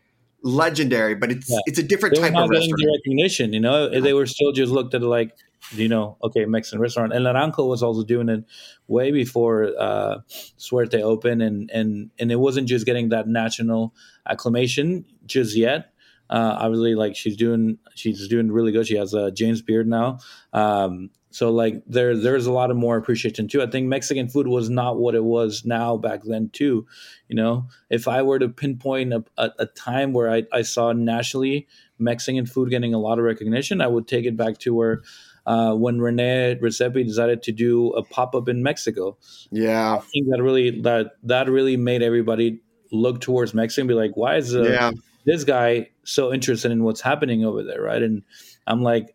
[0.42, 1.58] legendary, but it's yeah.
[1.66, 2.82] it's a different they type of restaurant.
[2.98, 5.32] Recognition, you know, they were still just looked at like,
[5.72, 7.12] you know, okay, Mexican restaurant.
[7.12, 8.44] And Naranjo was also doing it
[8.86, 10.18] way before uh,
[10.56, 13.94] Suerte opened, and and and it wasn't just getting that national
[14.28, 15.92] acclamation just yet.
[16.28, 18.86] Uh, obviously, like she's doing, she's doing really good.
[18.86, 20.18] She has a James Beard now.
[20.52, 23.60] Um, so like there there's a lot of more appreciation too.
[23.60, 26.86] I think Mexican food was not what it was now back then too.
[27.28, 30.92] You know, if I were to pinpoint a, a, a time where I, I saw
[30.92, 35.02] nationally Mexican food getting a lot of recognition, I would take it back to where
[35.46, 39.16] uh, when Rene Redzepi decided to do a pop up in Mexico.
[39.50, 42.60] Yeah, I think that really that that really made everybody
[42.92, 44.90] look towards Mexico and be like, why is uh, yeah.
[45.24, 48.02] this guy so interested in what's happening over there, right?
[48.02, 48.22] And
[48.66, 49.14] I'm like,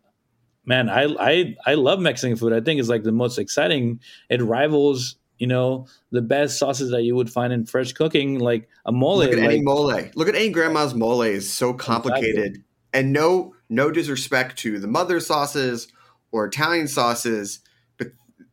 [0.64, 2.54] man, I I I love Mexican food.
[2.54, 4.00] I think it's like the most exciting.
[4.30, 8.70] It rivals, you know, the best sauces that you would find in fresh cooking, like
[8.86, 9.18] a mole.
[9.18, 9.92] Look at like, any mole.
[10.14, 12.46] Look at any grandma's mole is so complicated.
[12.46, 12.64] Exactly.
[12.94, 15.88] And no no disrespect to the mother sauces
[16.32, 17.60] or Italian sauces,
[17.98, 18.08] but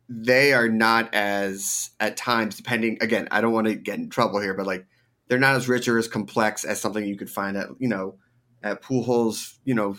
[0.08, 4.40] they are not as at times depending again, I don't want to get in trouble
[4.40, 4.86] here, but like
[5.26, 8.16] they're not as rich or as complex as something you could find at, you know,
[8.62, 9.96] at Pujol's, you know,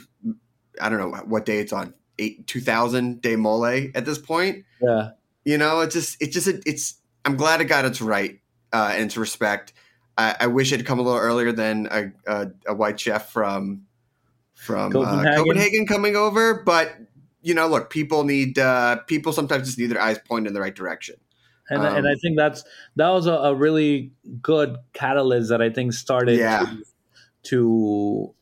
[0.79, 4.63] I don't know what day it's on, eight two thousand de mole at this point.
[4.81, 5.11] Yeah,
[5.43, 6.95] you know, it's just it's just it's.
[7.23, 8.39] I'm glad it got its right
[8.73, 9.73] uh, and its respect.
[10.17, 13.31] I, I wish it had come a little earlier than a, a, a white chef
[13.31, 13.83] from
[14.55, 15.27] from uh, Copenhagen.
[15.27, 16.95] Uh, Copenhagen coming over, but
[17.41, 20.61] you know, look, people need uh, people sometimes just need their eyes pointed in the
[20.61, 21.15] right direction.
[21.69, 22.63] And, um, and I think that's
[22.97, 26.65] that was a, a, really good catalyst that I think started yeah.
[26.65, 26.83] to,
[27.43, 28.35] to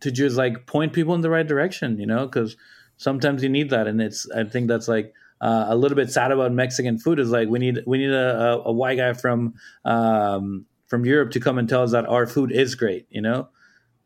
[0.00, 2.56] to just like point people in the right direction, you know, because
[2.98, 6.30] sometimes you need that, and it's I think that's like uh, a little bit sad
[6.30, 10.66] about Mexican food is like we need we need a, a white guy from um,
[10.88, 13.48] from Europe to come and tell us that our food is great, you know?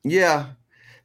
[0.04, 0.46] Yeah,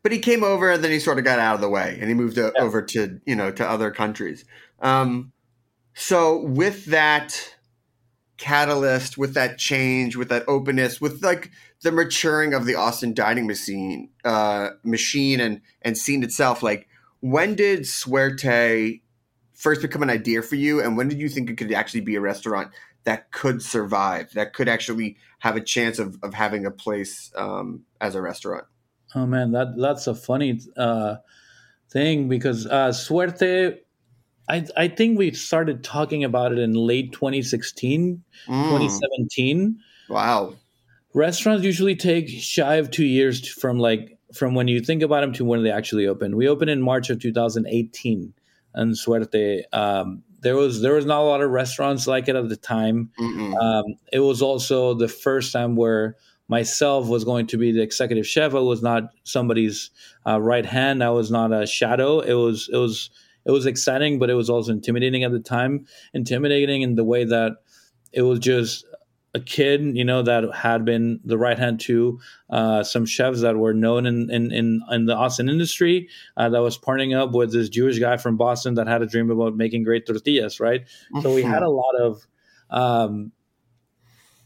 [0.04, 2.10] but he came over and then he sort of got out of the way and
[2.10, 2.52] he moved yeah.
[2.60, 4.46] over to you know to other countries.
[4.80, 5.32] Um,
[5.94, 7.56] so with that
[8.38, 13.48] catalyst, with that change, with that openness, with like the maturing of the Austin dining
[13.48, 16.88] machine, uh, machine and and scene itself, like
[17.20, 19.02] when did Suerte
[19.54, 22.16] first become an idea for you, and when did you think it could actually be
[22.16, 22.72] a restaurant
[23.06, 27.84] that could survive, that could actually have a chance of, of having a place um,
[28.00, 28.66] as a restaurant?
[29.16, 31.18] Oh man, that that's a funny uh,
[31.90, 33.80] thing because uh, Suerte.
[34.50, 38.64] I, I think we started talking about it in late 2016, mm.
[38.64, 39.78] 2017.
[40.08, 40.54] Wow.
[41.14, 45.34] Restaurants usually take shy of two years from like from when you think about them
[45.34, 46.38] to when they actually open.
[46.38, 48.34] We opened in March of 2018
[48.76, 49.64] in Suerte.
[49.74, 53.12] Um, there was there was not a lot of restaurants like it at the time.
[53.60, 56.16] Um, it was also the first time where
[56.48, 58.54] myself was going to be the executive chef.
[58.54, 59.92] I was not somebody's
[60.26, 61.04] uh, right hand.
[61.04, 62.20] I was not a shadow.
[62.20, 63.10] It was it was
[63.46, 65.86] it was exciting, but it was also intimidating at the time.
[66.14, 67.54] Intimidating in the way that
[68.12, 68.86] it was just
[69.34, 73.56] a kid, you know, that had been the right hand to uh, some chefs that
[73.58, 76.10] were known in in in, in the Austin industry.
[76.36, 79.30] Uh, that was partnering up with this Jewish guy from Boston that had a dream
[79.30, 80.88] about making great tortillas, right?
[81.22, 82.28] So we had a lot of
[82.70, 83.32] um,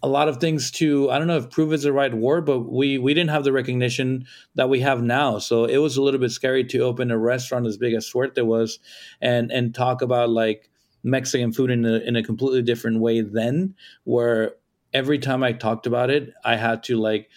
[0.04, 2.60] a lot of things to I don't know if prove is the right word, but
[2.62, 5.38] we we didn't have the recognition that we have now.
[5.40, 8.42] So it was a little bit scary to open a restaurant as big as Suerte
[8.42, 8.80] was,
[9.22, 10.70] and and talk about like
[11.04, 14.56] Mexican food in a in a completely different way then, where
[14.94, 17.30] every time I talked about it, I had to like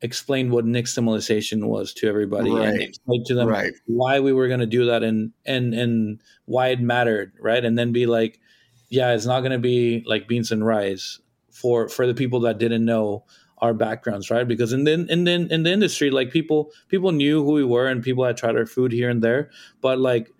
[0.00, 2.68] explain what nixtamalization was to everybody Right.
[2.68, 3.72] and explain to them Right.
[3.86, 7.64] why we were going to do that and and and why it mattered, right?
[7.64, 8.40] And then be like,
[8.88, 11.20] yeah, it's not going to be like beans and rice
[11.52, 13.24] for for the people that didn't know
[13.58, 14.46] our backgrounds, right?
[14.46, 17.86] Because in the in the in the industry, like people people knew who we were
[17.86, 20.32] and people had tried our food here and there, but like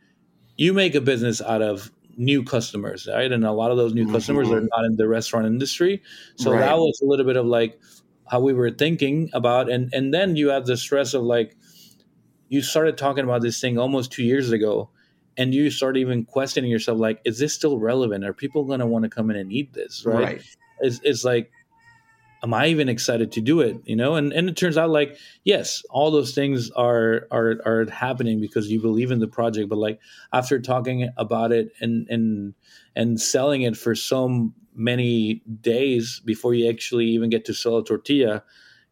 [0.56, 3.30] you make a business out of new customers, right?
[3.30, 4.14] And a lot of those new mm-hmm.
[4.14, 6.02] customers are not in the restaurant industry.
[6.36, 6.60] So Right.
[6.60, 7.80] that was a little bit of like
[8.28, 11.56] how we were thinking about and and then you have the stress of like
[12.48, 14.90] you started talking about this thing almost 2 years ago
[15.36, 18.24] and you start even questioning yourself like is this still relevant?
[18.24, 20.24] Are people going to want to come in and eat this, right?
[20.24, 20.42] Right.
[20.82, 21.50] It's it's like
[22.42, 23.76] am I even excited to do it?
[23.84, 27.86] You know, and and it turns out like yes, all those things are are are
[27.90, 29.68] happening because you believe in the project.
[29.68, 30.00] But like
[30.32, 32.54] after talking about it and and
[32.96, 37.84] and selling it for so many days before you actually even get to sell a
[37.84, 38.42] tortilla,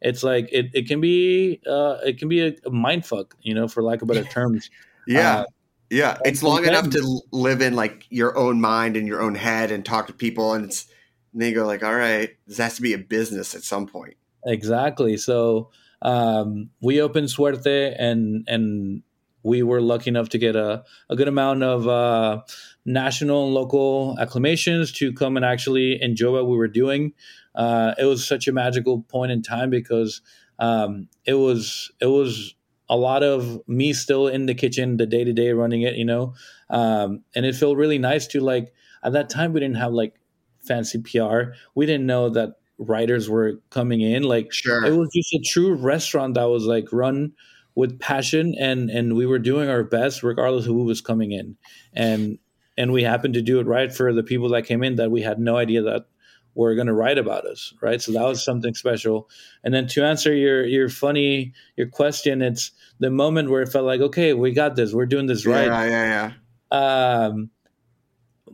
[0.00, 3.54] it's like it, it can be uh, it can be a, a mind fuck, you
[3.54, 4.70] know, for lack of better terms.
[5.06, 5.38] Yeah.
[5.38, 5.44] Uh,
[5.88, 6.18] yeah.
[6.26, 9.84] It's long enough to live in like your own mind and your own head and
[9.84, 10.86] talk to people and it's
[11.32, 14.14] and they go like, all right, this has to be a business at some point.
[14.44, 15.16] Exactly.
[15.16, 15.70] So
[16.02, 19.02] um, we opened Suerte, and and
[19.42, 22.42] we were lucky enough to get a, a good amount of uh,
[22.84, 27.12] national and local acclamations to come and actually enjoy what we were doing.
[27.54, 30.20] Uh, it was such a magical point in time because
[30.58, 32.54] um, it was it was
[32.88, 36.04] a lot of me still in the kitchen, the day to day running it, you
[36.04, 36.34] know,
[36.70, 38.72] um, and it felt really nice to like
[39.02, 40.19] at that time we didn't have like
[40.62, 41.52] fancy PR.
[41.74, 44.22] We didn't know that writers were coming in.
[44.22, 44.84] Like Sure.
[44.84, 47.32] it was just a true restaurant that was like run
[47.74, 51.56] with passion and and we were doing our best regardless of who was coming in.
[51.92, 52.38] And
[52.78, 55.22] and we happened to do it right for the people that came in that we
[55.22, 56.06] had no idea that
[56.54, 58.02] were going to write about us, right?
[58.02, 59.28] So that was something special.
[59.62, 63.84] And then to answer your your funny your question, it's the moment where it felt
[63.84, 64.92] like, okay, we got this.
[64.92, 66.32] We're doing this right Yeah, yeah,
[66.72, 67.26] yeah.
[67.26, 67.50] um,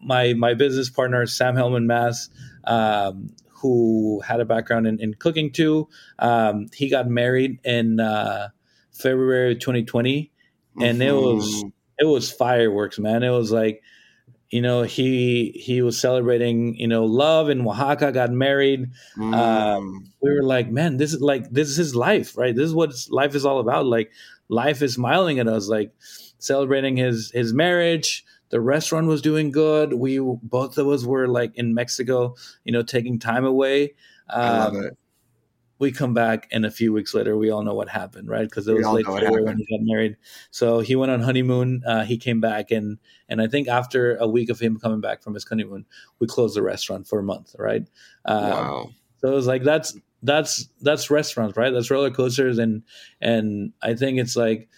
[0.07, 2.31] my my business partner Sam Hellman-Mass,
[2.65, 5.89] um, who had a background in, in cooking too.
[6.19, 8.49] Um, he got married in uh,
[8.93, 10.31] February 2020,
[10.81, 11.73] and it was Mhm.
[11.99, 13.23] it was fireworks, man.
[13.23, 13.83] It was like
[14.51, 18.91] you know he he was celebrating you know love in Oaxaca, got married.
[19.17, 19.35] Mm.
[19.35, 22.55] um, we were like, man, this is like this is his life, right?
[22.55, 23.87] This is what life is all about.
[23.87, 24.13] Like
[24.49, 25.91] life is smiling at us, like
[26.39, 28.25] celebrating his his marriage.
[28.51, 29.95] The restaurant was doing good.
[29.95, 33.95] We both of us were like in Mexico, you know, taking time away.
[34.29, 34.99] I love Um, it.
[35.79, 38.67] we come back and a few weeks later we all know what happened right because
[38.67, 40.17] it was late February when he got married
[40.51, 44.27] so he went on honeymoon uh, he came back and and i think after a
[44.27, 45.85] week of him coming back from his honeymoon
[46.19, 47.87] we closed the restaurant for a month right
[48.25, 48.91] um, wow.
[49.19, 52.83] so it was like that's that's that's restaurants right that's roller coasters and
[53.21, 54.69] and i think it's like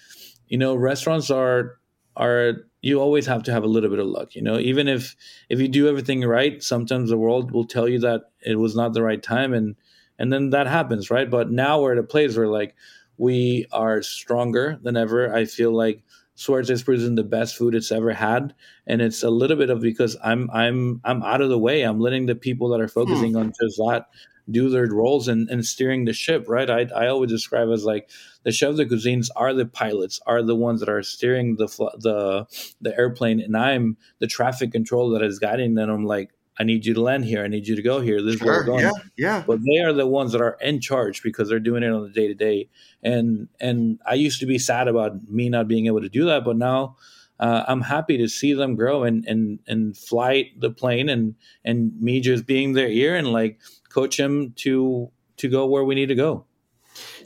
[0.49, 1.79] you know restaurants are
[2.17, 4.59] are you always have to have a little bit of luck you know?
[4.59, 5.17] Even if
[5.49, 8.93] if you do everything right sometimes the world will tell you that it was not
[8.93, 9.77] the right time and
[10.19, 11.31] and then that happens right?
[11.31, 12.75] But now we're at a place where like
[13.19, 15.35] we are stronger than ever.
[15.35, 16.03] I feel like
[16.37, 18.55] Suerte is producing the best food it's ever had,
[18.87, 21.83] and it's a little bit of because I'm I'm I'm out of the way.
[21.83, 23.01] I'm letting the people that are hmm.
[23.01, 24.07] focusing on just that
[24.51, 26.47] do their roles and, and steering the ship.
[26.49, 26.69] Right?
[26.71, 28.11] I I always describe as like
[28.45, 31.67] the chef de cuisines are the pilots, are the ones that are steering the
[31.99, 32.47] the
[32.81, 35.91] the airplane, and I'm the traffic control that is guiding them.
[35.91, 37.45] I'm like, I need you to land here.
[37.45, 38.21] I need you to go here.
[38.21, 39.45] This is where we're going Yeah, yeah.
[39.47, 42.09] but they are the ones that are in charge because they're doing it on the
[42.11, 42.69] day to day.
[43.03, 46.45] And and I used to be sad about me not being able to do that,
[46.45, 46.97] but now
[47.41, 51.35] uh, I'm happy to see them grow and and and fly the plane and
[51.65, 53.61] and me just being their ear and like
[53.91, 56.45] coach them to to go where we need to go.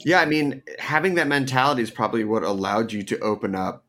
[0.05, 3.85] Yeah, I mean, having that mentality is probably what allowed you to open up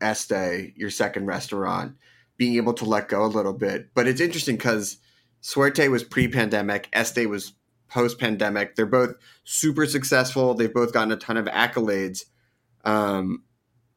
[0.00, 1.96] Este, your second restaurant,
[2.36, 3.90] being able to let go a little bit.
[3.94, 4.98] But it's interesting because
[5.42, 7.52] Suerte was pre-pandemic, Este was
[7.88, 8.76] post-pandemic.
[8.76, 9.14] They're both
[9.44, 10.54] super successful.
[10.54, 12.24] They've both gotten a ton of accolades.
[12.84, 13.44] Um,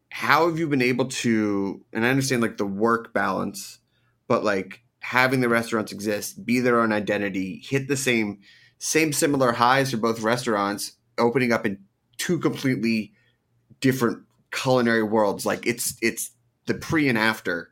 [0.10, 1.84] how have you been able to?
[1.94, 3.80] And I understand like the work balance,
[4.28, 8.40] but like, having the restaurants exist, be their own identity, hit the same
[8.78, 11.80] same similar highs for both restaurants, opening up in
[12.18, 13.14] two completely
[13.80, 15.46] different culinary worlds.
[15.46, 16.32] Like it's it's
[16.66, 17.70] the pre and after.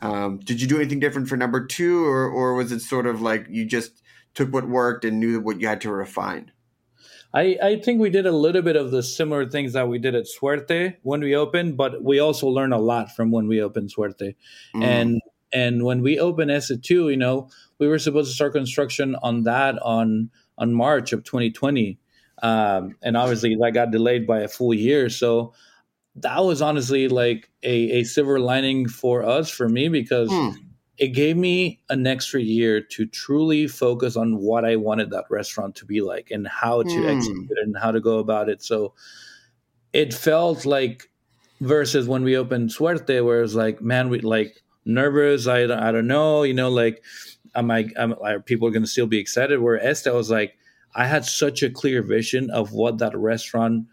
[0.00, 3.20] Um, did you do anything different for number two, or or was it sort of
[3.20, 4.00] like you just
[4.34, 6.52] took what worked and knew what you had to refine?
[7.34, 10.14] I, I think we did a little bit of the similar things that we did
[10.14, 13.90] at Suerte when we opened, but we also learned a lot from when we opened
[13.90, 14.34] Suerte.
[14.74, 14.82] Mm.
[14.82, 15.20] And
[15.52, 17.48] and when we opened ESTE 2, you know,
[17.78, 21.98] we were supposed to start construction on that on on March of 2020.
[22.42, 25.08] Um, and obviously that got delayed by a full year.
[25.08, 25.54] So
[26.16, 30.54] that was honestly like a, a silver lining for us, for me, because mm
[30.98, 35.76] it gave me an extra year to truly focus on what I wanted that restaurant
[35.76, 37.16] to be like and how to mm.
[37.16, 38.62] execute it and how to go about it.
[38.62, 38.94] So
[39.92, 41.08] it felt like
[41.60, 45.46] versus when we opened Suerte, where it's like, man, we like nervous.
[45.46, 47.02] I don't, I don't know, you know, like,
[47.54, 49.60] am I, am, are people going to still be excited?
[49.60, 50.56] Where ESTE was like,
[50.96, 53.86] I had such a clear vision of what that restaurant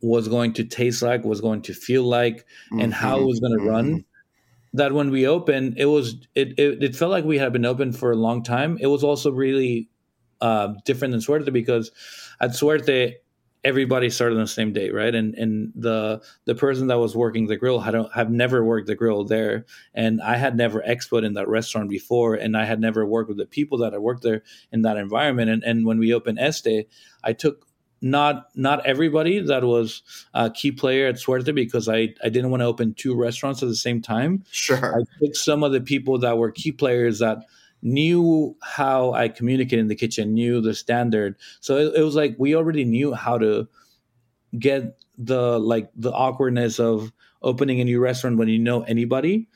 [0.00, 2.38] was going to taste like, was going to feel like,
[2.70, 2.80] mm-hmm.
[2.80, 3.68] and how it was going to mm-hmm.
[3.68, 4.04] run
[4.74, 7.92] that when we opened, it was it, it, it felt like we had been open
[7.92, 8.78] for a long time.
[8.80, 9.90] It was also really
[10.40, 11.90] uh, different than Suerte because
[12.40, 13.16] at Suerte
[13.64, 15.14] everybody started on the same day, right?
[15.14, 18.94] And and the the person that was working the grill had have never worked the
[18.94, 23.06] grill there, and I had never expoed in that restaurant before, and I had never
[23.06, 24.42] worked with the people that I worked there
[24.72, 25.50] in that environment.
[25.50, 26.88] And and when we opened ESTE,
[27.22, 27.66] I took
[28.02, 30.02] not not everybody that was
[30.34, 33.68] a key player at Suerte because I, I didn't want to open two restaurants at
[33.68, 34.44] the same time.
[34.50, 35.00] Sure.
[35.00, 37.38] I took some of the people that were key players that
[37.80, 41.36] knew how I communicated in the kitchen, knew the standard.
[41.60, 43.68] So it, it was like we already knew how to
[44.58, 49.48] get the like the awkwardness of opening a new restaurant when you know anybody.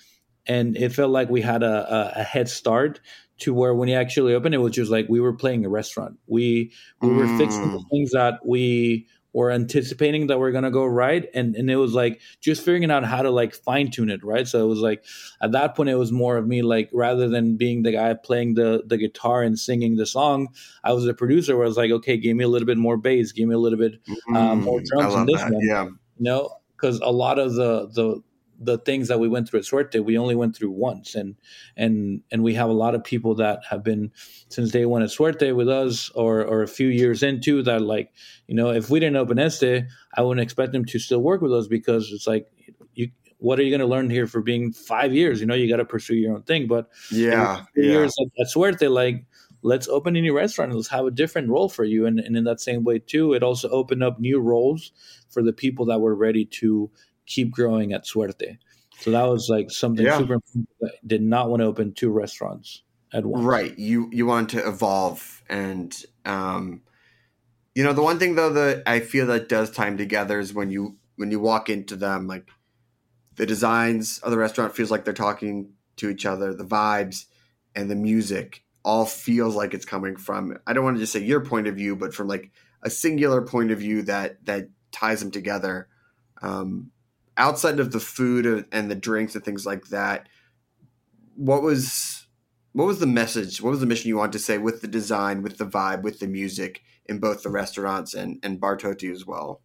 [0.48, 3.00] And it felt like we had a, a head start
[3.38, 6.18] to where when he actually opened it was just like we were playing a restaurant
[6.26, 7.38] we we were mm.
[7.38, 7.90] fixing the mm.
[7.90, 9.06] things that we
[9.36, 12.90] were anticipating that were going to go right and and it was like just figuring
[12.90, 15.04] out how to like fine tune it right so it was like
[15.42, 18.54] at that point it was more of me like rather than being the guy playing
[18.54, 20.48] the the guitar and singing the song
[20.84, 22.96] i was a producer where i was like okay give me a little bit more
[22.96, 24.00] bass give me a little bit
[24.34, 25.52] um, more mm, drums in this that.
[25.52, 28.22] one yeah you know because a lot of the the
[28.58, 31.36] the things that we went through at Suerte, we only went through once, and
[31.76, 34.12] and and we have a lot of people that have been
[34.48, 37.82] since day one at Suerte with us, or or a few years into that.
[37.82, 38.12] Like,
[38.46, 39.84] you know, if we didn't open ESTE,
[40.14, 42.46] I wouldn't expect them to still work with us because it's like
[42.94, 43.10] you.
[43.38, 45.40] What are you going to learn here for being five years?
[45.40, 46.66] You know, you got to pursue your own thing.
[46.66, 47.84] But yeah, yeah.
[47.84, 49.26] years at, at Suerte, like
[49.62, 52.44] let's open a new restaurant let's have a different role for you and, and in
[52.44, 54.92] that same way too it also opened up new roles
[55.28, 56.88] for the people that were ready to
[57.26, 58.58] keep growing at Suerte.
[59.00, 60.18] So that was like something yeah.
[60.18, 60.68] super important.
[61.06, 63.44] did not want to open two restaurants at once.
[63.44, 63.78] Right.
[63.78, 66.82] You you want to evolve and um
[67.74, 70.70] you know the one thing though that I feel that does time together is when
[70.70, 72.48] you when you walk into them like
[73.36, 77.26] the designs of the restaurant feels like they're talking to each other, the vibes
[77.74, 81.20] and the music all feels like it's coming from I don't want to just say
[81.20, 82.50] your point of view, but from like
[82.82, 85.88] a singular point of view that that ties them together.
[86.40, 86.90] Um,
[87.36, 90.28] outside of the food and the drinks and things like that,
[91.34, 92.26] what was
[92.72, 93.62] what was the message?
[93.62, 96.18] What was the mission you wanted to say with the design, with the vibe, with
[96.18, 99.62] the music in both the restaurants and and Bar Toti as well?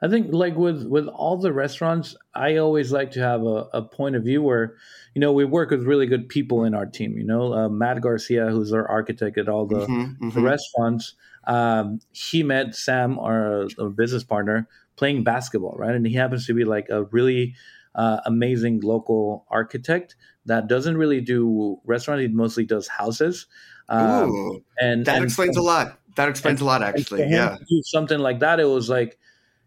[0.00, 3.82] I think like with with all the restaurants, I always like to have a, a
[3.82, 4.76] point of view where,
[5.14, 7.18] you know, we work with really good people in our team.
[7.18, 10.30] You know, uh, Matt Garcia, who's our architect at all the, mm-hmm, mm-hmm.
[10.30, 11.14] the restaurants,
[11.48, 14.68] um, he met Sam, our, our business partner,
[14.98, 15.94] playing basketball, right?
[15.94, 17.54] And he happens to be like a really
[17.94, 22.22] uh, amazing local architect that doesn't really do restaurants.
[22.22, 23.46] He mostly does houses.
[23.88, 25.98] Um, Ooh, and that and, explains and, a lot.
[26.16, 27.26] That explains and, a lot, actually.
[27.30, 28.60] Yeah, something like that.
[28.60, 29.18] It was like,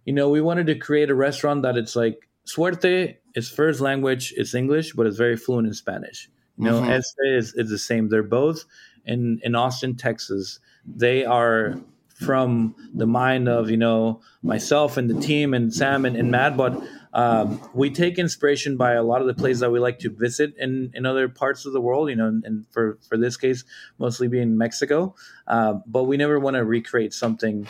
[0.05, 3.17] you know, we wanted to create a restaurant that it's like Suerte.
[3.33, 6.29] Its first language is English, but it's very fluent in Spanish.
[6.57, 6.91] You know, mm-hmm.
[6.91, 8.09] ESTE is, is the same.
[8.09, 8.65] They're both
[9.05, 10.59] in in Austin, Texas.
[10.85, 11.79] They are
[12.21, 16.55] from the mind of you know myself and the team and Sam and, and Matt,
[16.55, 16.81] but
[17.13, 20.53] um, we take inspiration by a lot of the places that we like to visit
[20.57, 22.09] in, in other parts of the world.
[22.09, 23.63] You know, and, and for for this case,
[23.97, 25.15] mostly being Mexico,
[25.47, 27.67] uh, but we never want to recreate something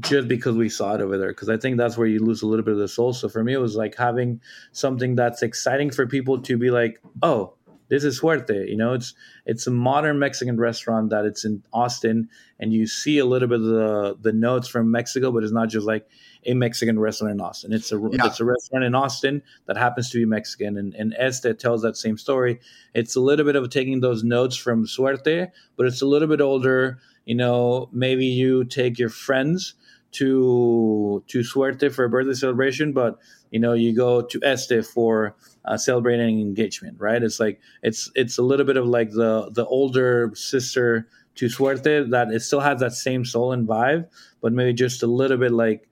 [0.00, 2.46] just because we saw it over there because i think that's where you lose a
[2.46, 4.40] little bit of the soul so for me it was like having
[4.72, 7.52] something that's exciting for people to be like oh
[7.92, 8.66] this is Suerte.
[8.70, 9.12] You know, it's
[9.44, 13.60] it's a modern Mexican restaurant that it's in Austin, and you see a little bit
[13.60, 16.08] of the the notes from Mexico, but it's not just like
[16.46, 17.70] a Mexican restaurant in Austin.
[17.70, 18.26] It's a Yeah.
[18.28, 21.98] it's a restaurant in Austin that happens to be Mexican, and, and Este tells that
[21.98, 22.60] same story.
[22.94, 26.40] It's a little bit of taking those notes from Suerte, but it's a little bit
[26.40, 26.98] older.
[27.26, 29.74] You know, maybe you take your friends
[30.12, 33.18] to to Suerte for a birthday celebration, but
[33.50, 35.34] you know you go to Este for
[35.64, 37.22] uh, celebrating engagement, right?
[37.22, 42.10] It's like it's it's a little bit of like the the older sister to Suerte
[42.10, 44.08] that it still has that same soul and vibe,
[44.40, 45.88] but maybe just a little bit like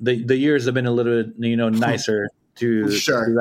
[0.00, 3.26] the the years have been a little bit you know nicer to, Sure.
[3.26, 3.32] to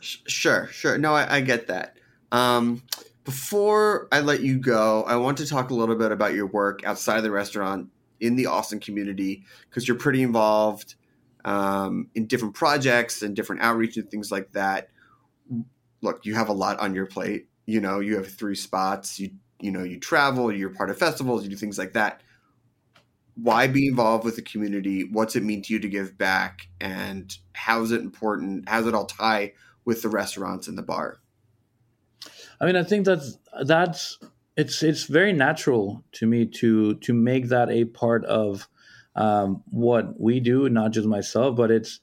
[0.00, 0.98] Sure, sure.
[0.98, 1.96] No, I, I get that.
[2.30, 2.82] Um,
[3.24, 6.84] before I let you go, I want to talk a little bit about your work
[6.84, 7.88] outside of the restaurant
[8.24, 10.94] in the Austin community because you're pretty involved
[11.44, 14.88] um, in different projects and different outreach and things like that.
[16.00, 17.48] Look, you have a lot on your plate.
[17.66, 19.18] You know, you have three spots.
[19.18, 20.52] You you know, you travel.
[20.52, 21.44] You're part of festivals.
[21.44, 22.22] You do things like that.
[23.36, 25.04] Why be involved with the community?
[25.04, 26.68] What's it mean to you to give back?
[26.80, 28.68] And how is it important?
[28.68, 29.52] How does it all tie
[29.84, 31.18] with the restaurants and the bar?
[32.60, 34.18] I mean, I think that's that's
[34.56, 38.68] it's it's very natural to me to to make that a part of
[39.16, 42.00] um, what we do, not just myself, but it's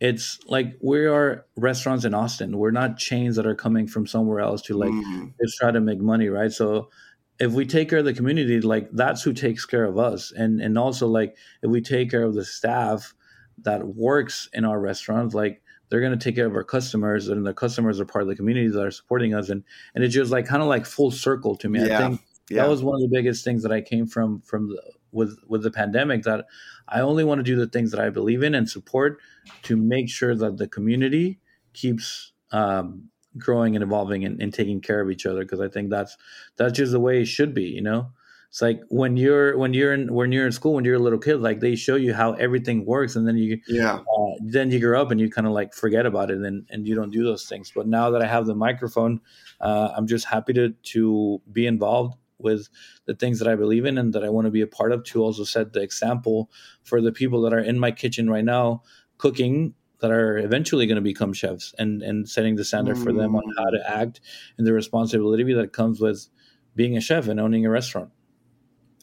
[0.00, 2.58] it's like we are restaurants in Austin.
[2.58, 5.80] We're not chains that are coming from somewhere else to like Mm, just try to
[5.80, 6.52] make money, right?
[6.52, 6.90] So
[7.38, 10.60] if we take care of the community, like that's who takes care of us, and
[10.60, 13.14] and also like if we take care of the staff
[13.62, 17.46] that works in our restaurants, like they're going to take care of our customers, and
[17.46, 19.64] the customers are part of the community that are supporting us, and
[19.94, 21.82] and it's just like kind of like full circle to me.
[21.82, 22.20] I think
[22.50, 22.62] yeah.
[22.62, 24.82] that was one of the biggest things that I came from from the,
[25.12, 26.46] with with the pandemic that
[26.88, 29.20] I only want to do the things that I believe in and support
[29.62, 31.40] to make sure that the community
[31.72, 33.08] keeps um,
[33.38, 36.16] growing and evolving and, and taking care of each other because I think that's
[36.56, 37.64] that's just the way it should be.
[37.64, 38.10] You know,
[38.48, 41.18] it's like when you're when you're in when you're in school when you're a little
[41.18, 43.96] kid, like they show you how everything works, and then you yeah.
[43.96, 46.86] uh, then you grow up and you kind of like forget about it and, and
[46.86, 47.72] you don't do those things.
[47.74, 49.20] But now that I have the microphone,
[49.60, 52.68] uh, I'm just happy to to be involved with
[53.06, 55.04] the things that I believe in and that I want to be a part of
[55.04, 56.50] to also set the example
[56.82, 58.82] for the people that are in my kitchen right now
[59.18, 63.34] cooking that are eventually going to become chefs and and setting the standard for them
[63.34, 64.20] on how to act
[64.58, 66.28] and the responsibility that comes with
[66.74, 68.10] being a chef and owning a restaurant.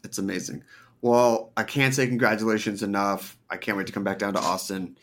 [0.04, 0.64] It's amazing.
[1.01, 3.38] Well, I can't say congratulations enough.
[3.49, 4.97] I can't wait to come back down to Austin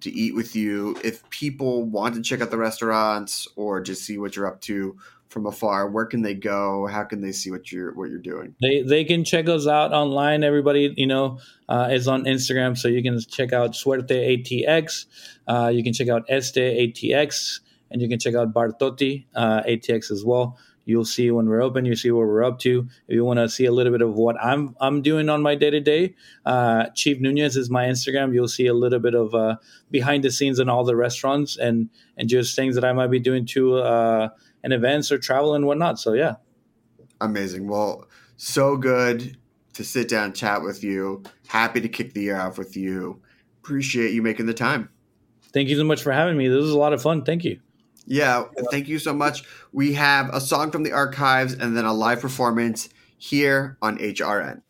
[0.00, 0.96] to eat with you.
[1.04, 4.96] If people want to check out the restaurants or just see what you're up to
[5.28, 6.86] from afar, where can they go?
[6.86, 8.54] How can they see what you're what you're doing?
[8.60, 10.44] They they can check us out online.
[10.44, 11.38] Everybody, you know,
[11.68, 15.06] uh, is on Instagram, so you can check out Suerte ATX.
[15.48, 19.62] Uh, you can check out Este ATX, and you can check out Bar Toti uh,
[19.62, 20.58] ATX as well.
[20.84, 21.84] You'll see when we're open.
[21.84, 22.88] You see what we're up to.
[23.06, 25.54] If you want to see a little bit of what I'm I'm doing on my
[25.54, 26.14] day to day,
[26.94, 28.34] Chef Nunez is my Instagram.
[28.34, 29.56] You'll see a little bit of uh,
[29.90, 33.20] behind the scenes in all the restaurants and and just things that I might be
[33.20, 34.28] doing to uh,
[34.64, 36.00] and events or travel and whatnot.
[36.00, 36.36] So yeah.
[37.20, 37.68] Amazing.
[37.68, 38.06] Well,
[38.36, 39.36] so good
[39.74, 41.22] to sit down and chat with you.
[41.46, 43.22] Happy to kick the year off with you.
[43.62, 44.90] Appreciate you making the time.
[45.52, 46.48] Thank you so much for having me.
[46.48, 47.24] This was a lot of fun.
[47.24, 47.60] Thank you.
[48.06, 49.44] Yeah, thank you so much.
[49.72, 54.62] We have a song from the archives and then a live performance here on HRN.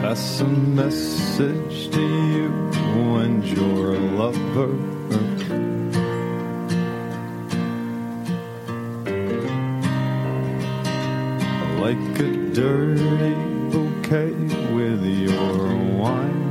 [0.00, 2.50] Pass a message to you
[3.18, 5.01] and your lover.
[11.82, 13.34] Like a dirty
[13.72, 14.30] bouquet
[14.72, 16.42] with your wine.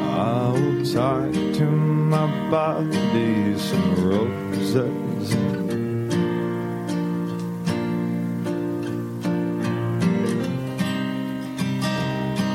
[0.00, 1.66] I'll tie to
[2.14, 5.34] my body some roses.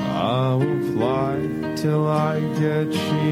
[0.10, 3.23] I will fly till I get you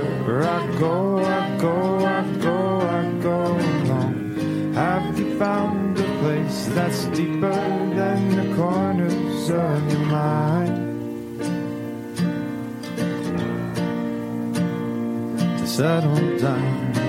[0.00, 0.42] passenger.
[0.42, 4.74] I go, I go, I go, I go along.
[4.74, 10.80] Have you found a place that's deeper than the corners of your mind?
[15.58, 17.03] To settle down.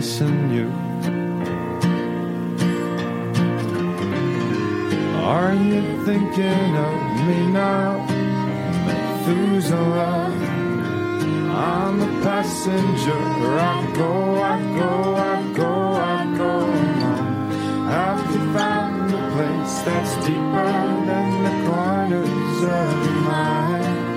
[0.00, 0.68] Missing you.
[5.36, 6.96] Are you thinking of
[7.26, 8.06] me now,
[8.86, 10.24] Methuselah?
[11.52, 13.22] I'm a passenger.
[13.72, 14.92] I go, I go,
[15.32, 15.72] I go,
[16.16, 17.52] I go along.
[17.94, 20.72] Have you found a place that's deeper
[21.10, 24.09] than the corners of your mind?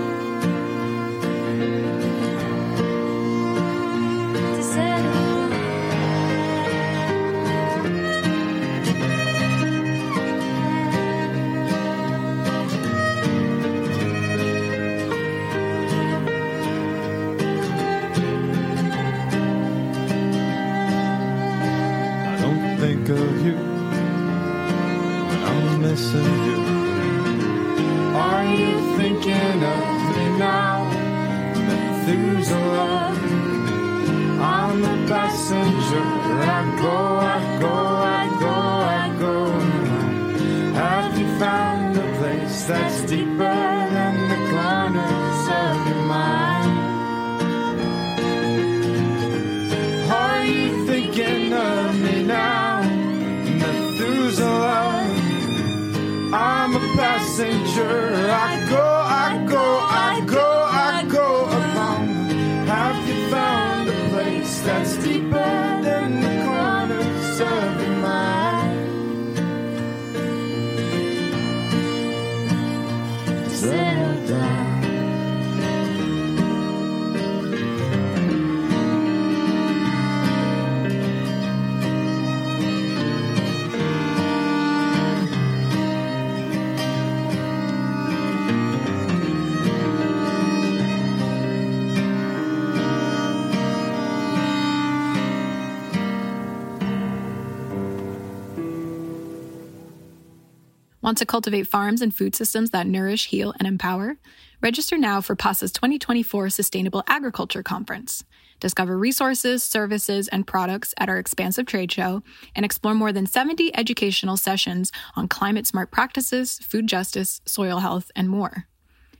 [101.13, 104.17] Want to cultivate farms and food systems that nourish, heal, and empower?
[104.61, 108.23] Register now for PASA's 2024 Sustainable Agriculture Conference.
[108.59, 112.23] Discover resources, services, and products at our expansive trade show
[112.55, 118.09] and explore more than 70 educational sessions on climate smart practices, food justice, soil health,
[118.15, 118.65] and more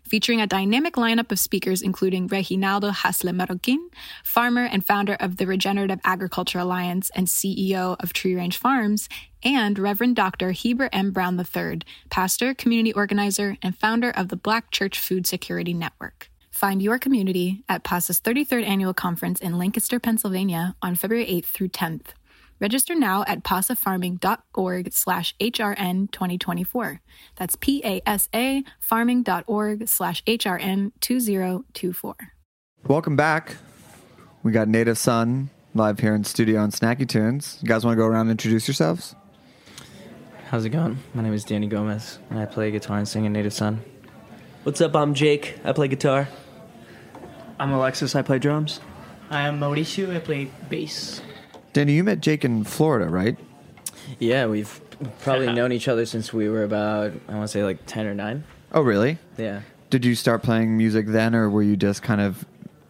[0.04, 3.80] featuring a dynamic lineup of speakers including Reginaldo Haslett-Marroquin,
[4.24, 9.10] farmer and founder of the Regenerative Agriculture Alliance and CEO of Tree Range Farms,
[9.44, 10.52] and Reverend Dr.
[10.52, 11.12] Heber M.
[11.12, 16.30] Brown III, pastor, community organizer, and founder of the Black Church Food Security Network.
[16.52, 21.70] Find your community at PASA's 33rd annual conference in Lancaster, Pennsylvania on February 8th through
[21.70, 22.08] 10th.
[22.60, 27.02] Register now at pasafarming.org slash HRN 2024.
[27.36, 32.16] That's P-A-S-A farming.org slash HRN 2024.
[32.86, 33.58] Welcome back.
[34.44, 37.58] We got Native Sun live here in studio on Snacky Tunes.
[37.62, 39.16] You guys want to go around and introduce yourselves?
[40.54, 41.00] How's it going?
[41.16, 43.82] My name is Danny Gomez, and I play guitar and sing in Native Sun.
[44.62, 44.96] What's up?
[44.96, 45.58] I'm Jake.
[45.64, 46.30] I play guitar.
[47.60, 48.16] I'm Alexis.
[48.16, 48.80] I play drums.
[49.32, 50.16] I am Mauricio.
[50.16, 51.24] I play bass.
[51.74, 53.36] Danny, you met Jake in Florida, right?
[54.20, 54.80] Yeah, we've
[55.24, 58.14] probably known each other since we were about, I want to say like 10 or
[58.14, 58.44] 9.
[58.74, 59.18] Oh, really?
[59.40, 59.62] Yeah.
[59.90, 62.46] Did you start playing music then, or were you just kind of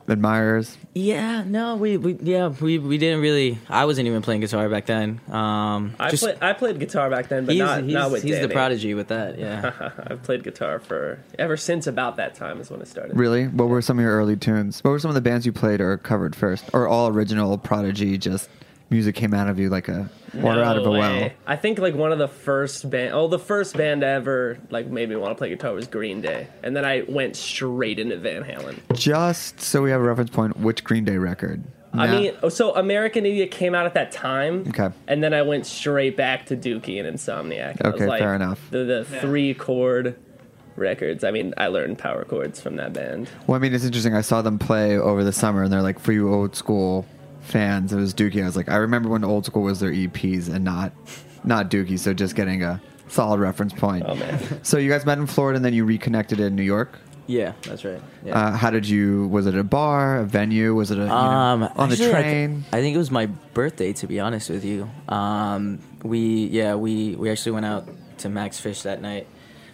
[0.07, 0.77] admirers?
[0.93, 4.85] Yeah, no, we, we yeah, we, we didn't really, I wasn't even playing guitar back
[4.85, 5.21] then.
[5.29, 8.23] Um, I, just- play, I played guitar back then, but he's, not, he's, not with
[8.23, 9.71] he's the prodigy with that, yeah.
[10.07, 13.15] I've played guitar for ever since about that time is when I started.
[13.15, 13.47] Really?
[13.47, 14.83] What were some of your early tunes?
[14.83, 16.65] What were some of the bands you played or covered first?
[16.73, 18.49] Or all original Prodigy, just
[18.89, 21.29] music came out of you like a water No out of a well?
[21.47, 25.09] I think like one of the first band, oh, the first band ever like made
[25.09, 28.43] me want to play guitar was Green Day, and then I went straight into Van
[28.43, 28.79] Halen.
[28.95, 31.63] Just so we have a reference point, which Green Day record?
[31.95, 32.19] I Nah.
[32.19, 34.65] mean, oh, so American Idiot came out at that time.
[34.69, 34.89] Okay.
[35.07, 37.79] And then I went straight back to Dookie and Insomniac.
[37.79, 38.59] It was Okay, like fair enough.
[38.71, 40.15] The, the three chord
[40.75, 41.23] records.
[41.23, 43.29] I mean, I learned power chords from that band.
[43.45, 44.15] Well, I mean, it's interesting.
[44.15, 47.05] I saw them play over the summer, and they're like, for you old school
[47.43, 48.41] fans, it was Dookie.
[48.41, 50.93] I was like, I remember when old school was their EPs and not
[51.43, 51.99] not Dookie.
[51.99, 54.05] So just getting a solid reference point.
[54.07, 54.63] Oh man.
[54.63, 56.99] So you guys met in Florida, and then you reconnected in New York.
[57.25, 58.01] Yeah, that's right.
[58.25, 58.37] Yeah.
[58.37, 59.27] Uh, how did you?
[59.29, 60.75] Was it a bar, a venue?
[60.75, 62.49] Was it a you know, Um, on actually, the I, train?
[62.63, 63.93] th- I think it was my birthday.
[63.93, 67.87] To be honest with you, um, we yeah we we actually went out
[68.19, 69.27] to Max Fish that night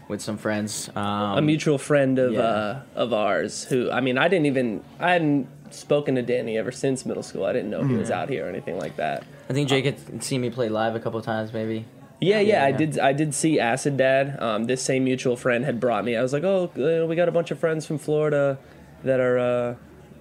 [0.09, 0.89] with some friends.
[0.95, 2.41] Um, a mutual friend of yeah.
[2.41, 6.71] uh, of ours who I mean I didn't even I hadn't spoken to Danny ever
[6.71, 7.45] since middle school.
[7.45, 8.13] I didn't know he was Mhm.
[8.13, 9.23] out here or anything like that.
[9.49, 11.85] I think Jake had seen me play live a couple times, maybe.
[12.19, 12.99] Yeah, yeah, Yeah, I did.
[12.99, 14.37] I did see Acid Dad.
[14.41, 16.17] Um, this same mutual friend had brought me.
[16.17, 18.57] I was like, "Oh, uh, we got a bunch of friends from Florida
[19.03, 19.75] that are uh,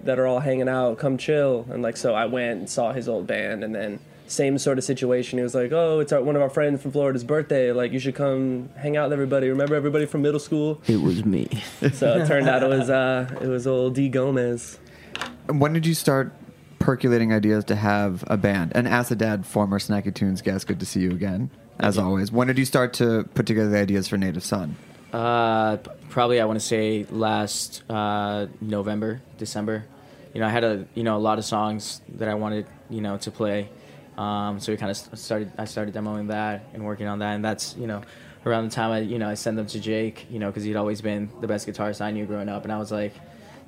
[0.05, 0.97] that are all hanging out.
[0.97, 3.99] Come chill." And like, so I went and saw his old band, and then
[4.29, 5.39] same sort of situation.
[5.39, 7.71] He was like, "Oh, it's our, one of our friends from Florida's birthday.
[7.71, 9.49] Like, you should come hang out with everybody.
[9.49, 11.47] Remember everybody from middle school?" It was me.
[11.93, 14.77] So it turned out it was uh, it was old D Gomez.
[15.47, 16.33] When did you start
[16.77, 18.71] percolating ideas to have a band?
[18.75, 21.49] And Acid Dad, former Snacky Tunes guest, good to see you again,
[21.79, 22.31] as always.
[22.31, 24.75] When did you start to put together the ideas for Native Sun?
[25.11, 25.77] Uh,
[26.09, 29.85] probably I want to say last uh, November, December.
[30.33, 33.01] You know, I had a you know a lot of songs that I wanted you
[33.01, 33.69] know to play.
[34.19, 35.53] Um, so we kind of started.
[35.57, 38.01] I started demoing that and working on that, and that's you know
[38.45, 40.27] around the time I you know I sent them to Jake.
[40.29, 42.77] You know, because he'd always been the best guitarist I knew growing up, and I
[42.77, 43.13] was like,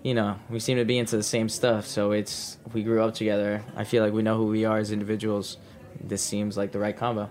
[0.04, 1.88] you know, we seem to be into the same stuff.
[1.88, 3.64] So it's we grew up together.
[3.78, 5.56] I feel like we know who we are as individuals.
[6.04, 7.30] This seems like the right combo.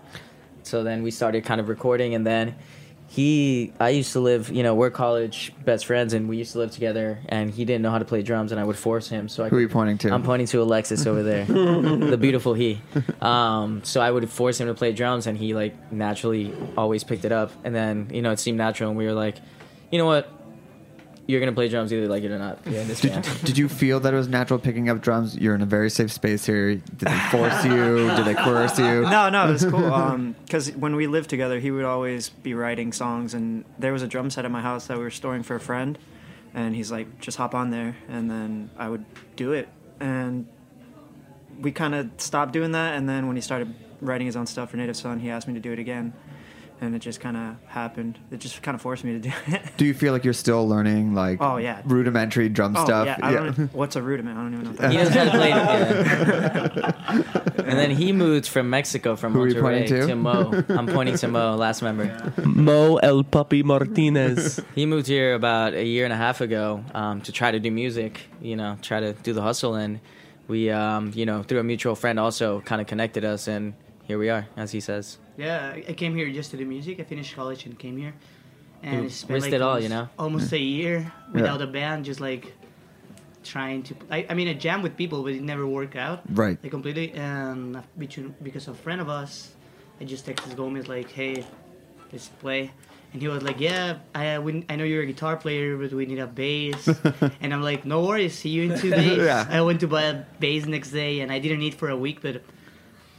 [0.63, 2.57] So then we started kind of recording, and then
[3.11, 6.59] he, I used to live, you know, we're college best friends, and we used to
[6.59, 7.19] live together.
[7.29, 9.29] And he didn't know how to play drums, and I would force him.
[9.29, 12.55] So i who are you pointing to i'm pointing to Alexis over there, the beautiful
[12.55, 12.81] he.
[13.21, 17.25] Um, so I would force him to play drums, and he like naturally always picked
[17.25, 17.51] it up.
[17.65, 19.35] And then you know it seemed natural, and we were like,
[19.91, 20.31] you know what,
[21.31, 22.59] you're gonna play drums either like it or not.
[22.67, 23.29] Yeah, in this Did, band.
[23.45, 25.37] did you feel that it was natural picking up drums?
[25.37, 26.75] You're in a very safe space here.
[26.75, 28.09] Did they force you?
[28.17, 29.03] Did they coerce you?
[29.11, 29.93] No, no, it was cool.
[29.93, 34.03] Um, because when we lived together, he would always be writing songs, and there was
[34.03, 35.99] a drum set at my house that we were storing for a friend,
[36.55, 39.05] and he's like, "Just hop on there," and then I would
[39.37, 39.69] do it,
[40.01, 40.47] and
[41.61, 44.71] we kind of stopped doing that, and then when he started writing his own stuff
[44.71, 46.13] for Native Sun, he asked me to do it again,
[46.83, 48.19] and it just kind of happened.
[48.31, 49.63] It just kind of forced me to do it.
[49.77, 51.83] Do you feel like you're still learning like Oh, yeah.
[51.85, 53.07] rudimentary drum oh stuff?
[53.07, 54.39] yeah, I don't what's a rudiment?
[54.39, 54.71] I don't even know.
[54.71, 55.11] What that He is.
[55.11, 56.77] knows how to play it.
[56.77, 57.53] yeah.
[57.71, 60.07] and then he moved from Mexico, from Who are you Monterrey pointing to?
[60.07, 60.65] to Mo.
[60.71, 62.33] I'm pointing to Mo, last member.
[62.45, 64.61] Mo El Puppy Martinez.
[64.75, 67.71] He moved here about a year and a half ago um, to try to do
[67.71, 69.75] music, you know, try to do the hustle.
[69.75, 70.01] And
[70.49, 73.47] we, um, you know, through a mutual friend also kind of connected us.
[73.49, 73.75] And
[74.05, 75.19] here we are, as he says.
[75.37, 77.01] Yeah, I I came here just to do music.
[77.01, 78.15] I finished college and came here,
[78.83, 80.09] and You it's spent risked like it all, almost, you know?
[80.19, 80.77] almost a mm.
[80.77, 82.53] year without a band, just like
[83.45, 83.95] trying to.
[84.11, 86.23] I, I mean, I jammed with people, but it never worked out.
[86.29, 86.59] Right.
[86.63, 89.53] Like completely, and between because a friend of us,
[90.01, 91.45] I just texted Gomez like, "Hey,
[92.13, 92.71] let's play."
[93.13, 95.93] And he was like, "Yeah, I uh, we, I know you're a guitar player, but
[95.93, 96.89] we need a bass."
[97.41, 99.47] and I'm like, "No worries, see you in two days." Yeah.
[99.51, 102.21] I went to buy a bass next day, and I didn't need for a week,
[102.23, 102.43] but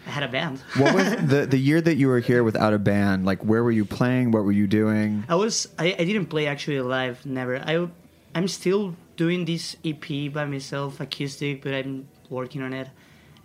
[0.05, 0.59] I had a band.
[0.77, 3.25] What was the the year that you were here without a band?
[3.25, 4.31] Like, where were you playing?
[4.31, 5.23] What were you doing?
[5.29, 7.57] I was I, I didn't play actually live, never.
[7.59, 7.87] I
[8.33, 12.87] I'm still doing this EP by myself, acoustic, but I'm working on it,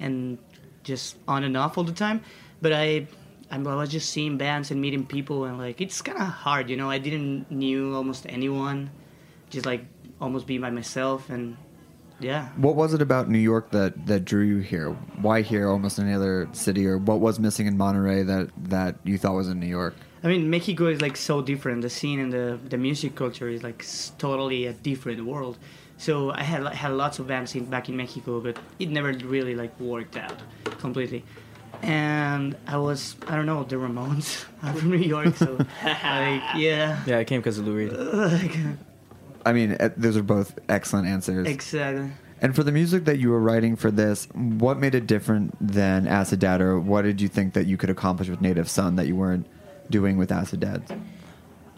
[0.01, 0.39] and
[0.85, 2.23] just on and off all the time.
[2.63, 3.07] But I
[3.51, 6.71] I'm, I was just seeing bands and meeting people, and like it's kind of hard,
[6.71, 6.91] you know.
[6.91, 8.91] I didn't knew almost anyone,
[9.51, 9.85] just like
[10.21, 11.57] almost be by myself, and
[12.19, 12.49] yeah.
[12.57, 14.91] What was it about New York that that drew you here?
[15.21, 19.19] Why here, almost any other city, or what was missing in Monterrey that that you
[19.19, 19.95] thought was in New York?
[20.25, 21.83] I mean, Mexico is like so different.
[21.83, 23.85] The scene and the the music culture is like
[24.19, 25.59] totally a different world.
[25.99, 29.55] So I had had lots of bands in, back in Mexico, but it never really
[29.55, 30.41] like worked out
[30.79, 31.25] completely.
[31.83, 37.03] And I was I don't know the Ramones are from New York, so like yeah,
[37.07, 37.93] Yeah, it came because of Lou Reed.
[39.47, 41.47] I mean, eh, those are both excellent answers.
[41.47, 42.11] exactly.
[42.43, 46.07] And for the music that you were writing for this, what made it different than
[46.07, 49.07] Acid Dad, or what did you think that you could accomplish with Native Sun that
[49.07, 49.47] you weren't
[49.89, 50.83] doing with Acid Dad?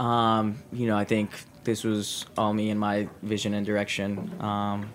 [0.00, 1.30] Um, you know, I think
[1.62, 4.34] this was all me and my vision and direction.
[4.40, 4.90] Um,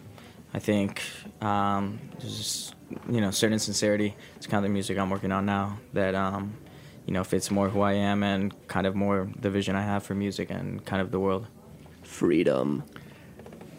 [0.53, 1.01] I think
[1.41, 2.76] um, there's just,
[3.09, 4.15] you know certain sincerity.
[4.36, 6.55] It's kind of the music I'm working on now that um,
[7.05, 10.03] you know fits more who I am and kind of more the vision I have
[10.03, 11.47] for music and kind of the world.
[12.14, 12.84] Freedom.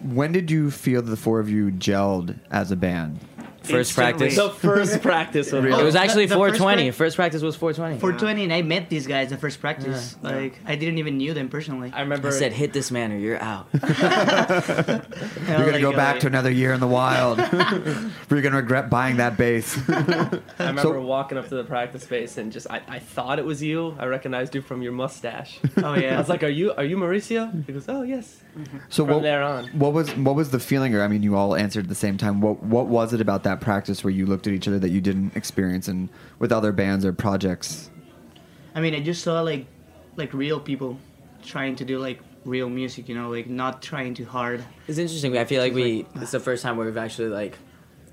[0.02, 3.20] When did you feel the four of you gelled as a band?
[3.64, 4.28] First Instantly.
[4.28, 4.36] practice.
[4.36, 6.84] The first practice of It was actually The- the first 420.
[6.90, 7.98] prac- First practice was 420.
[8.00, 10.16] 420, and I met these guys the first practice.
[10.22, 11.90] Like I didn't even knew them personally.
[11.94, 13.66] I remember I said, "Hit this man or you're out."
[15.48, 17.38] You're gonna go back to another year in the wild.
[18.30, 19.78] You're gonna regret buying that bass.
[19.88, 23.62] I remember walking up to the practice space and just I, I thought it was
[23.62, 23.94] you.
[23.98, 25.58] I recognized you from your mustache.
[25.78, 26.16] Oh yeah.
[26.16, 28.78] I was like, "Are you are you Mauricio?" He goes, "Oh yes." Mm-hmm.
[28.88, 29.66] So From what, there on.
[29.68, 30.94] what was what was the feeling?
[30.94, 32.40] Or I mean, you all answered at the same time.
[32.40, 35.00] What what was it about that practice where you looked at each other that you
[35.00, 37.90] didn't experience and with other bands or projects?
[38.74, 39.66] I mean, I just saw like
[40.16, 40.98] like real people
[41.42, 43.08] trying to do like real music.
[43.08, 44.64] You know, like not trying too hard.
[44.88, 45.36] It's interesting.
[45.38, 46.06] I feel like we.
[46.16, 47.58] It's the first time where we've actually like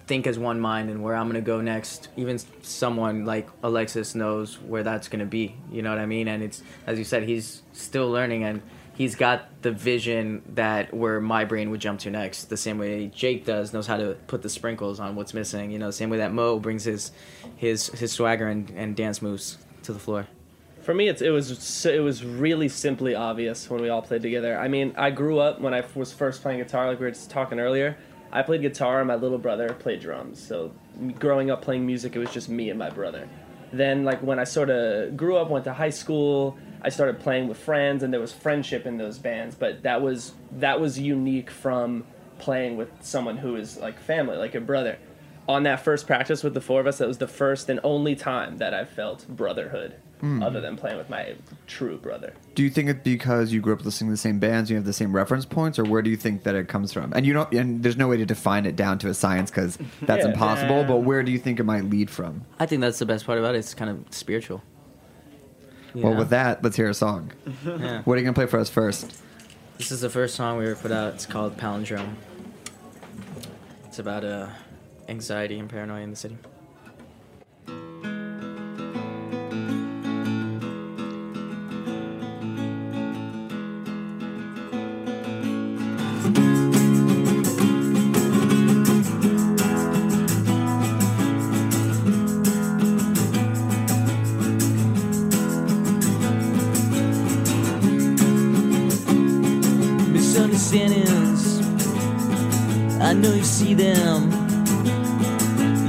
[0.07, 2.09] think as one mind and where I'm gonna go next.
[2.17, 5.55] Even someone like Alexis knows where that's gonna be.
[5.71, 6.27] You know what I mean?
[6.27, 8.61] And it's as you said, he's still learning and
[8.93, 12.45] he's got the vision that where my brain would jump to next.
[12.45, 15.71] The same way Jake does knows how to put the sprinkles on what's missing.
[15.71, 17.11] You know, the same way that Mo brings his
[17.55, 20.27] his his swagger and, and dance moves to the floor.
[20.81, 24.57] For me, it's, it was it was really simply obvious when we all played together.
[24.57, 27.29] I mean, I grew up when i was first playing guitar, like we were just
[27.29, 27.97] talking earlier.
[28.31, 30.41] I played guitar, and my little brother played drums.
[30.41, 30.71] So,
[31.19, 33.27] growing up playing music, it was just me and my brother.
[33.73, 37.47] Then, like when I sort of grew up, went to high school, I started playing
[37.47, 39.55] with friends, and there was friendship in those bands.
[39.55, 42.05] But that was that was unique from
[42.39, 44.97] playing with someone who is like family, like a brother.
[45.47, 48.15] On that first practice with the four of us, that was the first and only
[48.15, 50.41] time that I felt brotherhood, Hmm.
[50.43, 51.33] other than playing with my
[51.65, 52.33] true brother.
[52.53, 54.85] Do you think it's because you grew up listening to the same bands, you have
[54.85, 57.11] the same reference points, or where do you think that it comes from?
[57.13, 59.79] And you don't, and there's no way to define it down to a science because
[60.03, 60.29] that's Yeah.
[60.31, 60.81] impossible.
[60.81, 60.87] Yeah.
[60.87, 62.43] But where do you think it might lead from?
[62.59, 63.59] I think that's the best part about it.
[63.59, 64.61] It's kind of spiritual.
[65.93, 67.31] You Well, with that, let's hear a song.
[67.65, 68.01] Yeah.
[68.03, 69.13] What are you gonna play for us first?
[69.77, 71.15] This is the first song we ever put out.
[71.15, 72.13] It's called Palindrome.
[73.85, 74.47] It's about uh,
[75.09, 76.37] anxiety and paranoia in the city.
[103.61, 104.31] See them.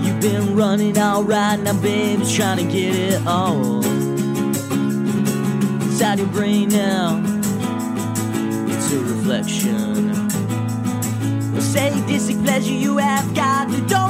[0.05, 3.83] You've been running alright now, baby, trying to get it all.
[5.83, 7.23] Inside your brain now,
[8.69, 10.13] it's a reflection.
[11.55, 14.02] The sadistic pleasure you have got that don't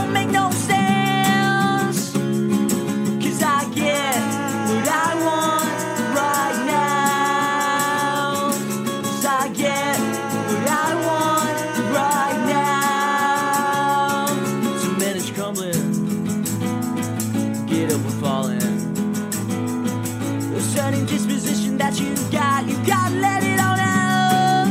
[20.92, 24.68] Certain disposition that you got, you gotta let it all out.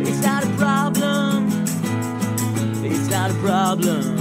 [0.00, 1.46] It's not a problem.
[2.82, 4.11] It's not a problem.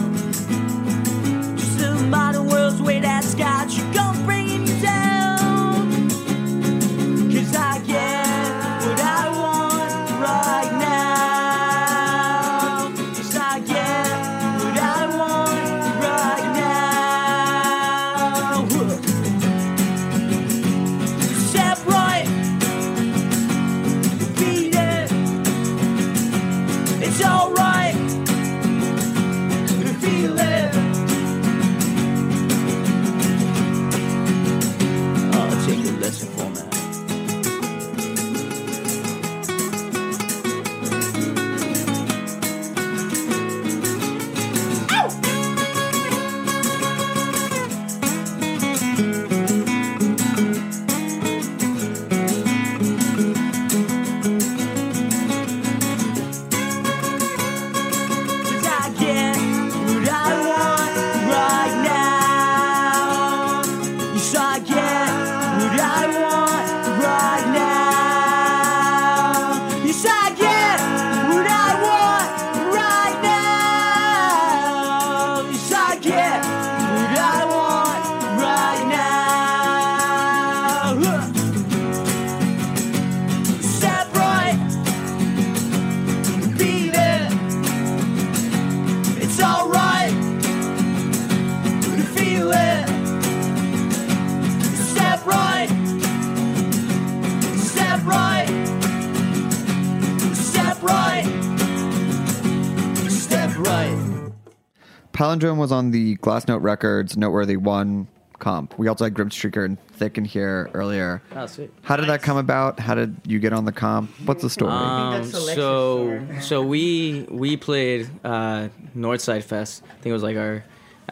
[105.42, 108.78] Palindrome was on the Glassnote Records Noteworthy One comp.
[108.78, 111.24] We also had Grim Streaker and Thick in here earlier.
[111.36, 111.72] Oh, sweet.
[111.82, 112.80] How did that come about?
[112.80, 114.12] How did you get on the comp?
[114.26, 114.72] What's the story?
[114.72, 119.84] Um, so so we we played uh, Northside Fest.
[119.84, 120.64] I think it was like our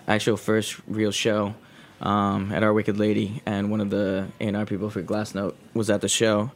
[0.07, 1.55] actual first real show
[2.01, 6.01] um, at our Wicked Lady, and one of the A&R people for Glassnote was at
[6.01, 6.51] the show,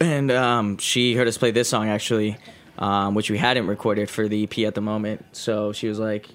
[0.00, 2.38] and um, she heard us play this song actually,
[2.78, 5.24] um, which we hadn't recorded for the EP at the moment.
[5.32, 6.28] So she was like,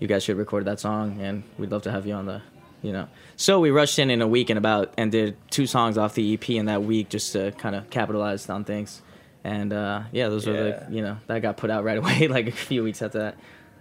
[0.00, 2.42] "You guys should record that song, and we'd love to have you on the."
[2.82, 5.98] You know, so we rushed in in a week and about and did two songs
[5.98, 9.02] off the EP in that week just to kind of capitalize on things,
[9.42, 12.46] and uh, yeah, those were the you know that got put out right away like
[12.46, 13.36] a few weeks after that.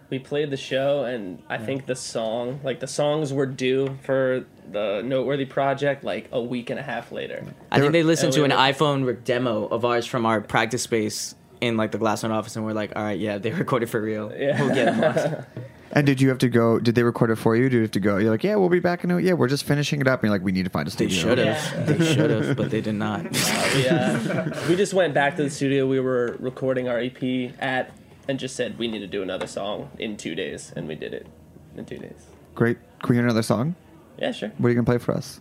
[0.10, 4.46] we played the show and i think the song like the songs were due for
[4.72, 8.44] the noteworthy project like a week and a half later I think they listened to
[8.44, 12.64] an iPhone demo of ours from our practice space in like the Glassman office, and
[12.66, 14.32] we're like, all right, yeah, they recorded for real.
[14.36, 14.62] Yeah.
[14.62, 15.46] We'll get them.
[15.92, 16.80] and did you have to go?
[16.80, 17.64] Did they record it for you?
[17.64, 18.18] Did you have to go?
[18.18, 19.12] You're like, yeah, we'll be back in.
[19.12, 20.22] A, yeah, we're just finishing it up.
[20.22, 21.16] And you're like, we need to find a studio.
[21.16, 21.88] they should have.
[21.88, 23.26] They should have, but they did not.
[23.76, 27.22] yeah we just went back to the studio we were recording our ep
[27.60, 27.92] at
[28.28, 31.14] and just said we need to do another song in two days and we did
[31.14, 31.28] it
[31.76, 32.26] in two days
[32.56, 32.78] Great.
[33.00, 33.76] Can we hear another song?
[34.18, 35.40] yeah sure What are you gonna play for us?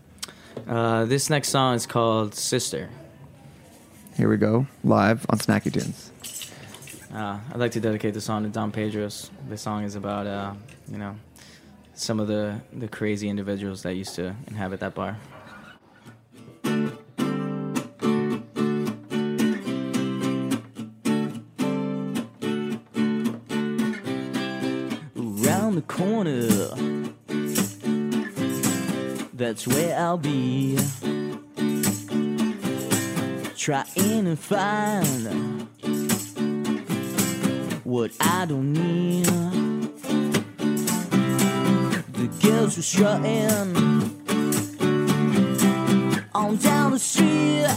[0.68, 2.88] Uh, this next song is called Sister.
[4.16, 6.10] Here we go, live on Snacky Tunes.
[7.14, 9.30] Uh, I'd like to dedicate this song to Don Pedros.
[9.48, 10.52] This song is about, uh,
[10.90, 11.14] you know,
[11.94, 15.16] some of the, the crazy individuals that used to inhabit that bar.
[25.16, 26.48] Around the corner,
[29.34, 30.78] that's where I'll be.
[33.56, 35.68] Trying to find
[37.94, 39.24] what I don't need.
[42.18, 43.50] The girls were strutting
[46.34, 47.68] on down the street.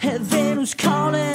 [0.00, 1.33] Heaven was calling,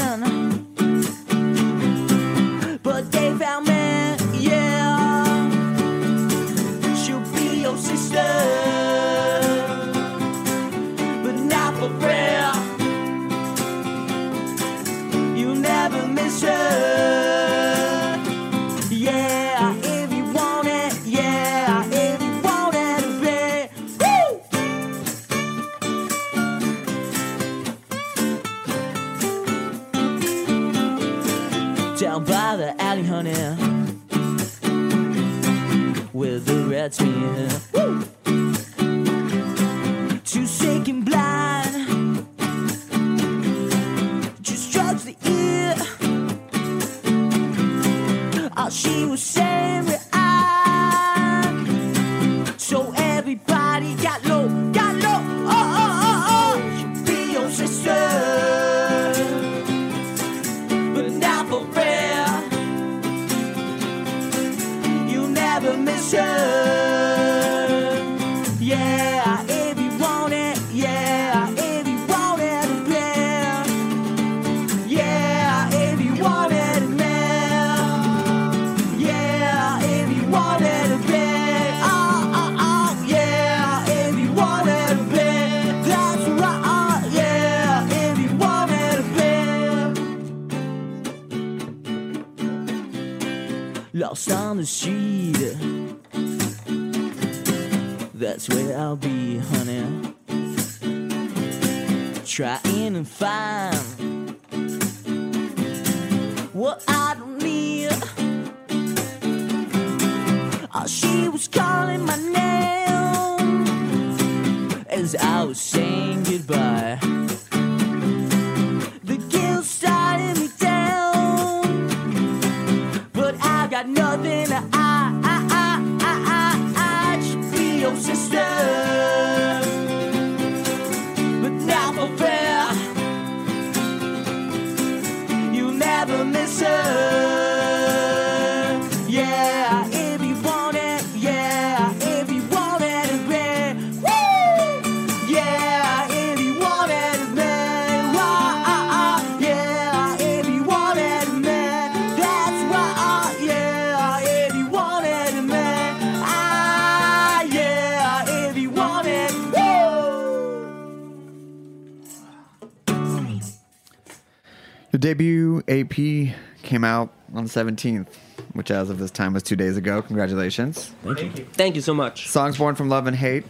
[167.49, 168.07] 17th.
[168.53, 170.01] which as of this time was two days ago.
[170.01, 170.91] Congratulations.
[171.03, 171.45] Thank you.
[171.53, 172.27] Thank you so much.
[172.27, 173.43] Songs born from love and hate.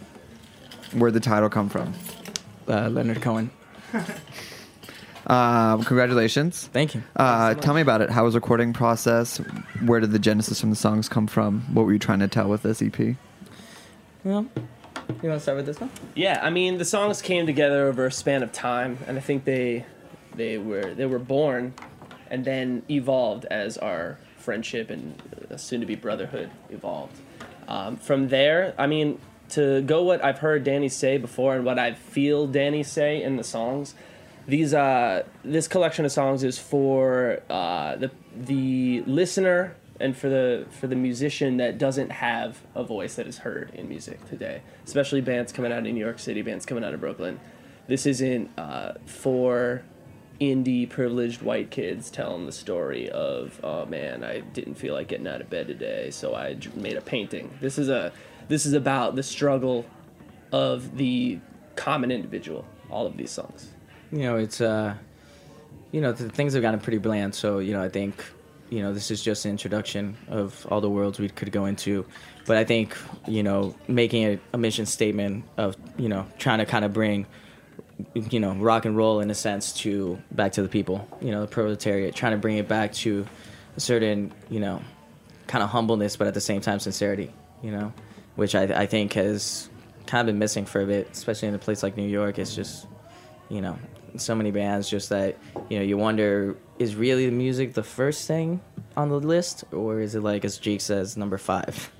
[0.92, 1.94] Where'd the title come from?
[2.68, 3.50] Uh, Leonard Cohen.
[5.26, 6.68] Um, congratulations.
[6.72, 7.02] Thank you.
[7.14, 8.10] Uh, tell me about it.
[8.10, 9.36] How was the recording process?
[9.84, 11.60] Where did the genesis from the songs come from?
[11.72, 12.98] What were you trying to tell with this EP?
[14.24, 14.48] Well,
[15.22, 15.90] you want to start with this one?
[16.16, 19.44] Yeah, I mean the songs came together over a span of time, and I think
[19.44, 19.84] they
[20.34, 21.74] they were they were born
[22.30, 25.20] and then evolved as our friendship and
[25.50, 27.18] uh, soon-to-be brotherhood evolved.
[27.68, 29.18] Um, from there, I mean,
[29.50, 33.36] to go what I've heard Danny say before and what I feel Danny say in
[33.36, 33.94] the songs,
[34.46, 40.66] these uh, this collection of songs is for uh, the the listener and for the
[40.70, 45.20] for the musician that doesn't have a voice that is heard in music today, especially
[45.20, 47.38] bands coming out of New York City, bands coming out of Brooklyn.
[47.86, 49.82] This isn't uh, for
[50.40, 55.26] indie privileged white kids telling the story of oh man I didn't feel like getting
[55.26, 57.50] out of bed today so i made a painting.
[57.60, 58.12] This is a
[58.48, 59.86] this is about the struggle
[60.52, 61.38] of the
[61.76, 62.64] common individual.
[62.90, 63.70] All of these songs.
[64.10, 64.94] You know, it's uh,
[65.92, 67.34] you know, the things have gotten pretty bland.
[67.34, 68.24] So you know, I think
[68.68, 72.04] you know this is just an introduction of all the worlds we could go into.
[72.46, 72.96] But I think
[73.28, 77.26] you know, making a, a mission statement of you know trying to kind of bring
[78.14, 81.06] you know rock and roll in a sense to back to the people.
[81.20, 83.26] You know, the proletariat, trying to bring it back to
[83.76, 84.82] a certain you know
[85.46, 87.32] kind of humbleness, but at the same time sincerity.
[87.62, 87.92] You know,
[88.36, 89.68] which I I think has
[90.06, 92.38] kind of been missing for a bit, especially in a place like New York.
[92.38, 92.86] It's just
[93.48, 93.78] you know
[94.16, 95.36] so many bands just that
[95.68, 98.60] you know you wonder is really the music the first thing
[98.96, 101.92] on the list or is it like as Jake says number five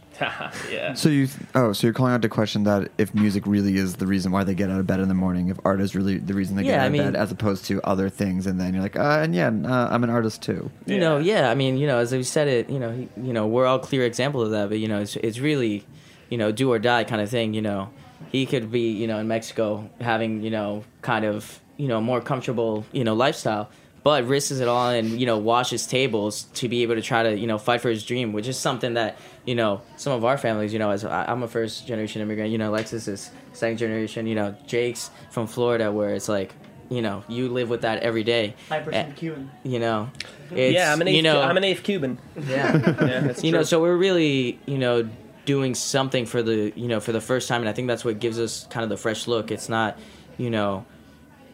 [0.71, 0.95] yeah.
[0.95, 4.07] So you, oh, so you're calling out the question that if music really is the
[4.07, 6.35] reason why they get out of bed in the morning, if art is really the
[6.35, 8.61] reason they get Yeah, out I of mean- bed, as opposed to other things, and
[8.61, 10.71] then you're like, uh, and yeah, uh, I'm an artist too.
[10.87, 13.33] you know yeah i mean you know as we said it you know he, you
[13.33, 15.85] know we're all clear example of that but you know it's, it's really
[16.29, 17.91] you know do or die kind of thing you know
[18.31, 22.21] he could be you know in mexico having you know kind of you know more
[22.21, 23.71] comfortable you know lifestyle
[24.03, 27.37] but risks it all and you know washes tables to be able to try to
[27.39, 30.37] you know fight for his dream which is something that you know some of our
[30.39, 33.79] families you know as I- i'm a first generation immigrant you know alexis is second
[33.79, 36.55] generation you know jake's from florida where it's like
[36.91, 39.51] you know you live with that every day Five percent Eh, Cuban.
[39.63, 40.11] you know
[40.51, 42.19] it's, yeah, I'm an eighth, you know I'm an eighth Cuban.
[42.37, 45.09] yeah Yeah, that's you know so we're really you know
[45.47, 48.19] doing something for the you know for the first time and i think that's what
[48.21, 49.99] gives us kind of the fresh look it's not
[50.37, 50.85] you know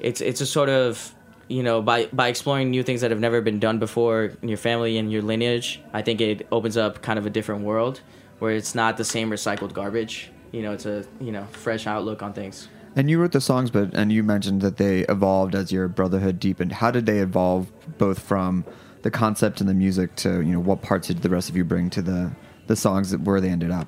[0.01, 1.15] it's it's a sort of
[1.49, 4.59] you know by by exploring new things that have never been done before in your
[4.59, 8.01] family and your lineage i think it opens up kind of a different world
[8.39, 12.23] where it's not the same recycled garbage you know it's a you know fresh outlook
[12.23, 15.71] on things And you wrote the songs, but and you mentioned that they evolved as
[15.71, 16.73] your brotherhood deepened.
[16.73, 18.65] How did they evolve, both from
[19.03, 21.65] the concept and the music to you know what parts did the rest of you
[21.65, 22.33] bring to the
[22.69, 23.87] the songs that where they ended up?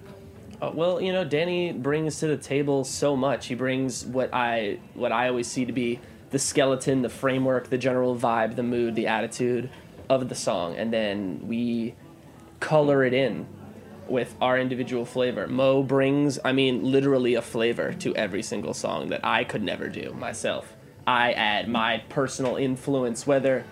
[0.60, 3.46] Uh, well, you know, Danny brings to the table so much.
[3.46, 7.78] He brings what I what I always see to be the skeleton, the framework, the
[7.78, 9.70] general vibe, the mood, the attitude
[10.08, 11.94] of the song, and then we
[12.60, 13.46] color it in
[14.08, 15.46] with our individual flavor.
[15.46, 19.88] Mo brings, I mean, literally a flavor to every single song that I could never
[19.88, 20.74] do myself.
[21.06, 23.64] I add my personal influence, whether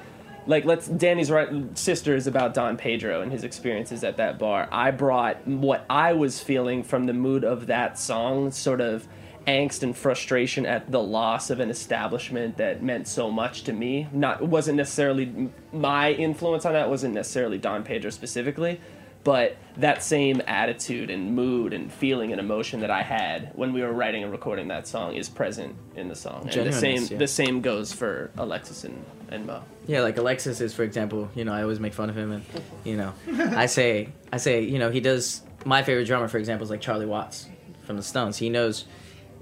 [0.46, 4.68] like let's Danny's right sister is about Don Pedro and his experiences at that bar.
[4.70, 9.08] I brought what I was feeling from the mood of that song, sort of
[9.46, 14.08] angst and frustration at the loss of an establishment that meant so much to me.
[14.12, 18.80] Not wasn't necessarily my influence on that wasn't necessarily Don Pedro specifically,
[19.22, 23.82] but that same attitude and mood and feeling and emotion that I had when we
[23.82, 26.48] were writing and recording that song is present in the song.
[26.52, 27.18] And the same yeah.
[27.18, 29.62] the same goes for Alexis and, and Mo.
[29.86, 31.30] Yeah, like Alexis is, for example.
[31.36, 32.44] You know, I always make fun of him, and
[32.84, 35.42] you know, I say, I say, you know, he does.
[35.64, 37.48] My favorite drummer, for example, is like Charlie Watts
[37.82, 38.36] from the Stones.
[38.36, 38.84] He knows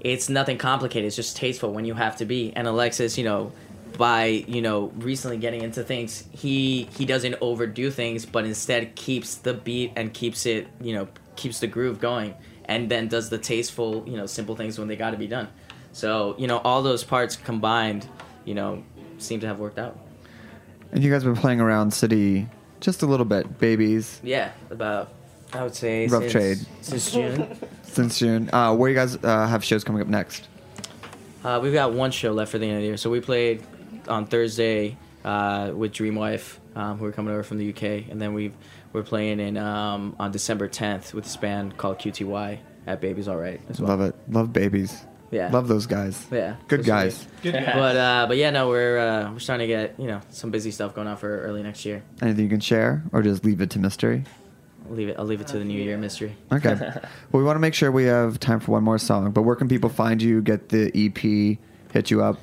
[0.05, 1.07] it's nothing complicated.
[1.07, 2.53] It's just tasteful when you have to be.
[2.55, 3.51] And Alexis, you know,
[3.97, 9.35] by you know recently getting into things, he he doesn't overdo things, but instead keeps
[9.35, 13.39] the beat and keeps it, you know, keeps the groove going, and then does the
[13.39, 15.47] tasteful, you know, simple things when they got to be done.
[15.91, 18.07] So you know, all those parts combined,
[18.45, 18.83] you know,
[19.17, 19.97] seem to have worked out.
[20.91, 22.47] And you guys have been playing around city
[22.79, 25.11] just a little bit, babies, Yeah, about
[25.51, 26.57] I would say Rough since, trade.
[26.81, 27.57] since June.
[27.95, 28.49] since June.
[28.53, 30.47] Uh, where you guys uh, have shows coming up next?
[31.43, 32.97] uh, we've got one show left for the end of the year.
[32.97, 33.63] So we played
[34.07, 38.33] on Thursday uh, with Dreamwife, um, who are coming over from the UK, and then
[38.33, 38.51] we
[38.93, 43.37] we're playing in um, on December 10th with this band called QTY at Babies All
[43.37, 43.89] Right as well.
[43.89, 44.15] Love it.
[44.29, 45.03] Love babies.
[45.31, 45.49] Yeah.
[45.51, 46.25] Love those guys.
[46.31, 47.27] Yeah, Good guys.
[47.41, 47.73] Good guy.
[47.75, 50.71] But uh, but yeah, no, we're uh, we're starting to get you know some busy
[50.71, 52.03] stuff going on for early next year.
[52.21, 54.23] Anything you can share, or just leave it to mystery?
[54.89, 55.15] Leave it.
[55.17, 56.35] I'll leave it to the new year mystery.
[56.51, 56.75] Okay.
[56.79, 57.01] well,
[57.33, 59.31] we want to make sure we have time for one more song.
[59.31, 60.41] But where can people find you?
[60.41, 61.57] Get the EP,
[61.93, 62.39] hit you up.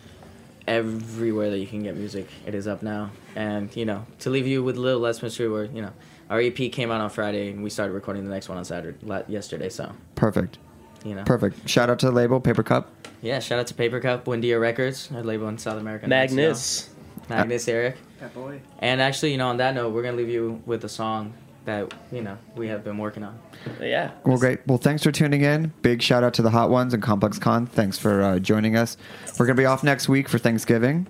[0.69, 3.11] Everywhere that you can get music, it is up now.
[3.35, 5.93] And you know, to leave you with a little less mystery, where you know,
[6.31, 8.99] our EP came out on Friday, and we started recording the next one on Saturday,
[9.29, 9.69] yesterday.
[9.69, 10.59] So Perfect.
[11.05, 11.69] you know, Perfect.
[11.69, 12.91] Shout out to the label, Paper Cup.
[13.23, 16.05] Yeah, shout out to Paper Cup, Windia Records, our label in South America.
[16.05, 16.89] and Magnus.
[17.29, 17.35] Mexico.
[17.35, 17.97] Magnus, Eric.
[18.21, 18.61] That boy.
[18.79, 21.93] And actually, you know, on that note, we're gonna leave you with a song that
[22.11, 23.39] you know we have been working on.
[23.81, 24.11] Yeah.
[24.25, 24.61] Well, great.
[24.67, 25.73] Well, thanks for tuning in.
[25.83, 27.67] Big shout out to the Hot Ones and Complex Con.
[27.67, 28.97] Thanks for uh, joining us.
[29.39, 31.07] We're going to be off next week for Thanksgiving.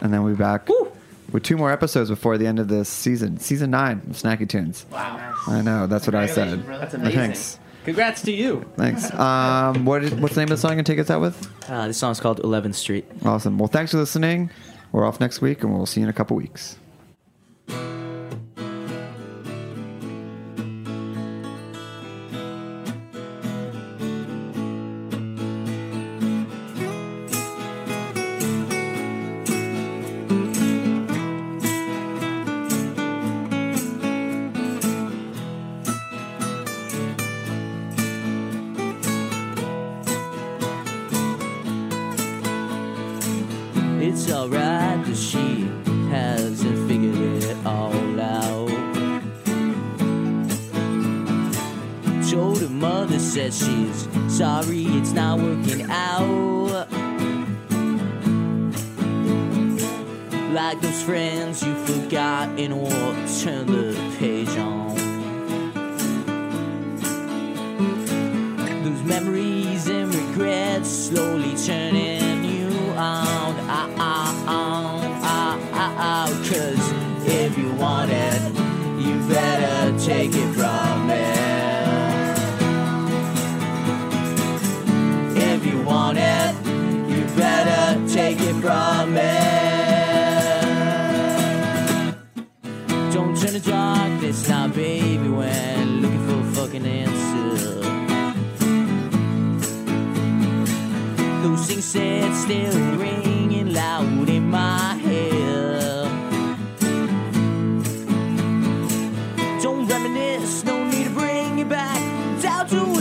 [0.00, 0.68] And then we'll be back
[1.30, 3.38] with two more episodes before the end of this season.
[3.38, 4.86] Season nine of Snacky Tunes.
[4.90, 5.34] Wow.
[5.46, 5.86] I know.
[5.86, 6.64] That's what I said.
[6.64, 6.80] Brother.
[6.80, 7.18] That's amazing.
[7.18, 7.58] Thanks.
[7.84, 8.64] Congrats to you.
[8.76, 9.10] Thanks.
[9.20, 11.50] Um, what is, what's the name of the song you take us out with?
[11.68, 13.04] Uh, this song's called 11th Street.
[13.24, 13.58] Awesome.
[13.58, 14.50] Well, thanks for listening.
[14.92, 16.76] We're off next week, and we'll see you in a couple weeks.
[112.70, 112.99] To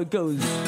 [0.00, 0.67] it goes.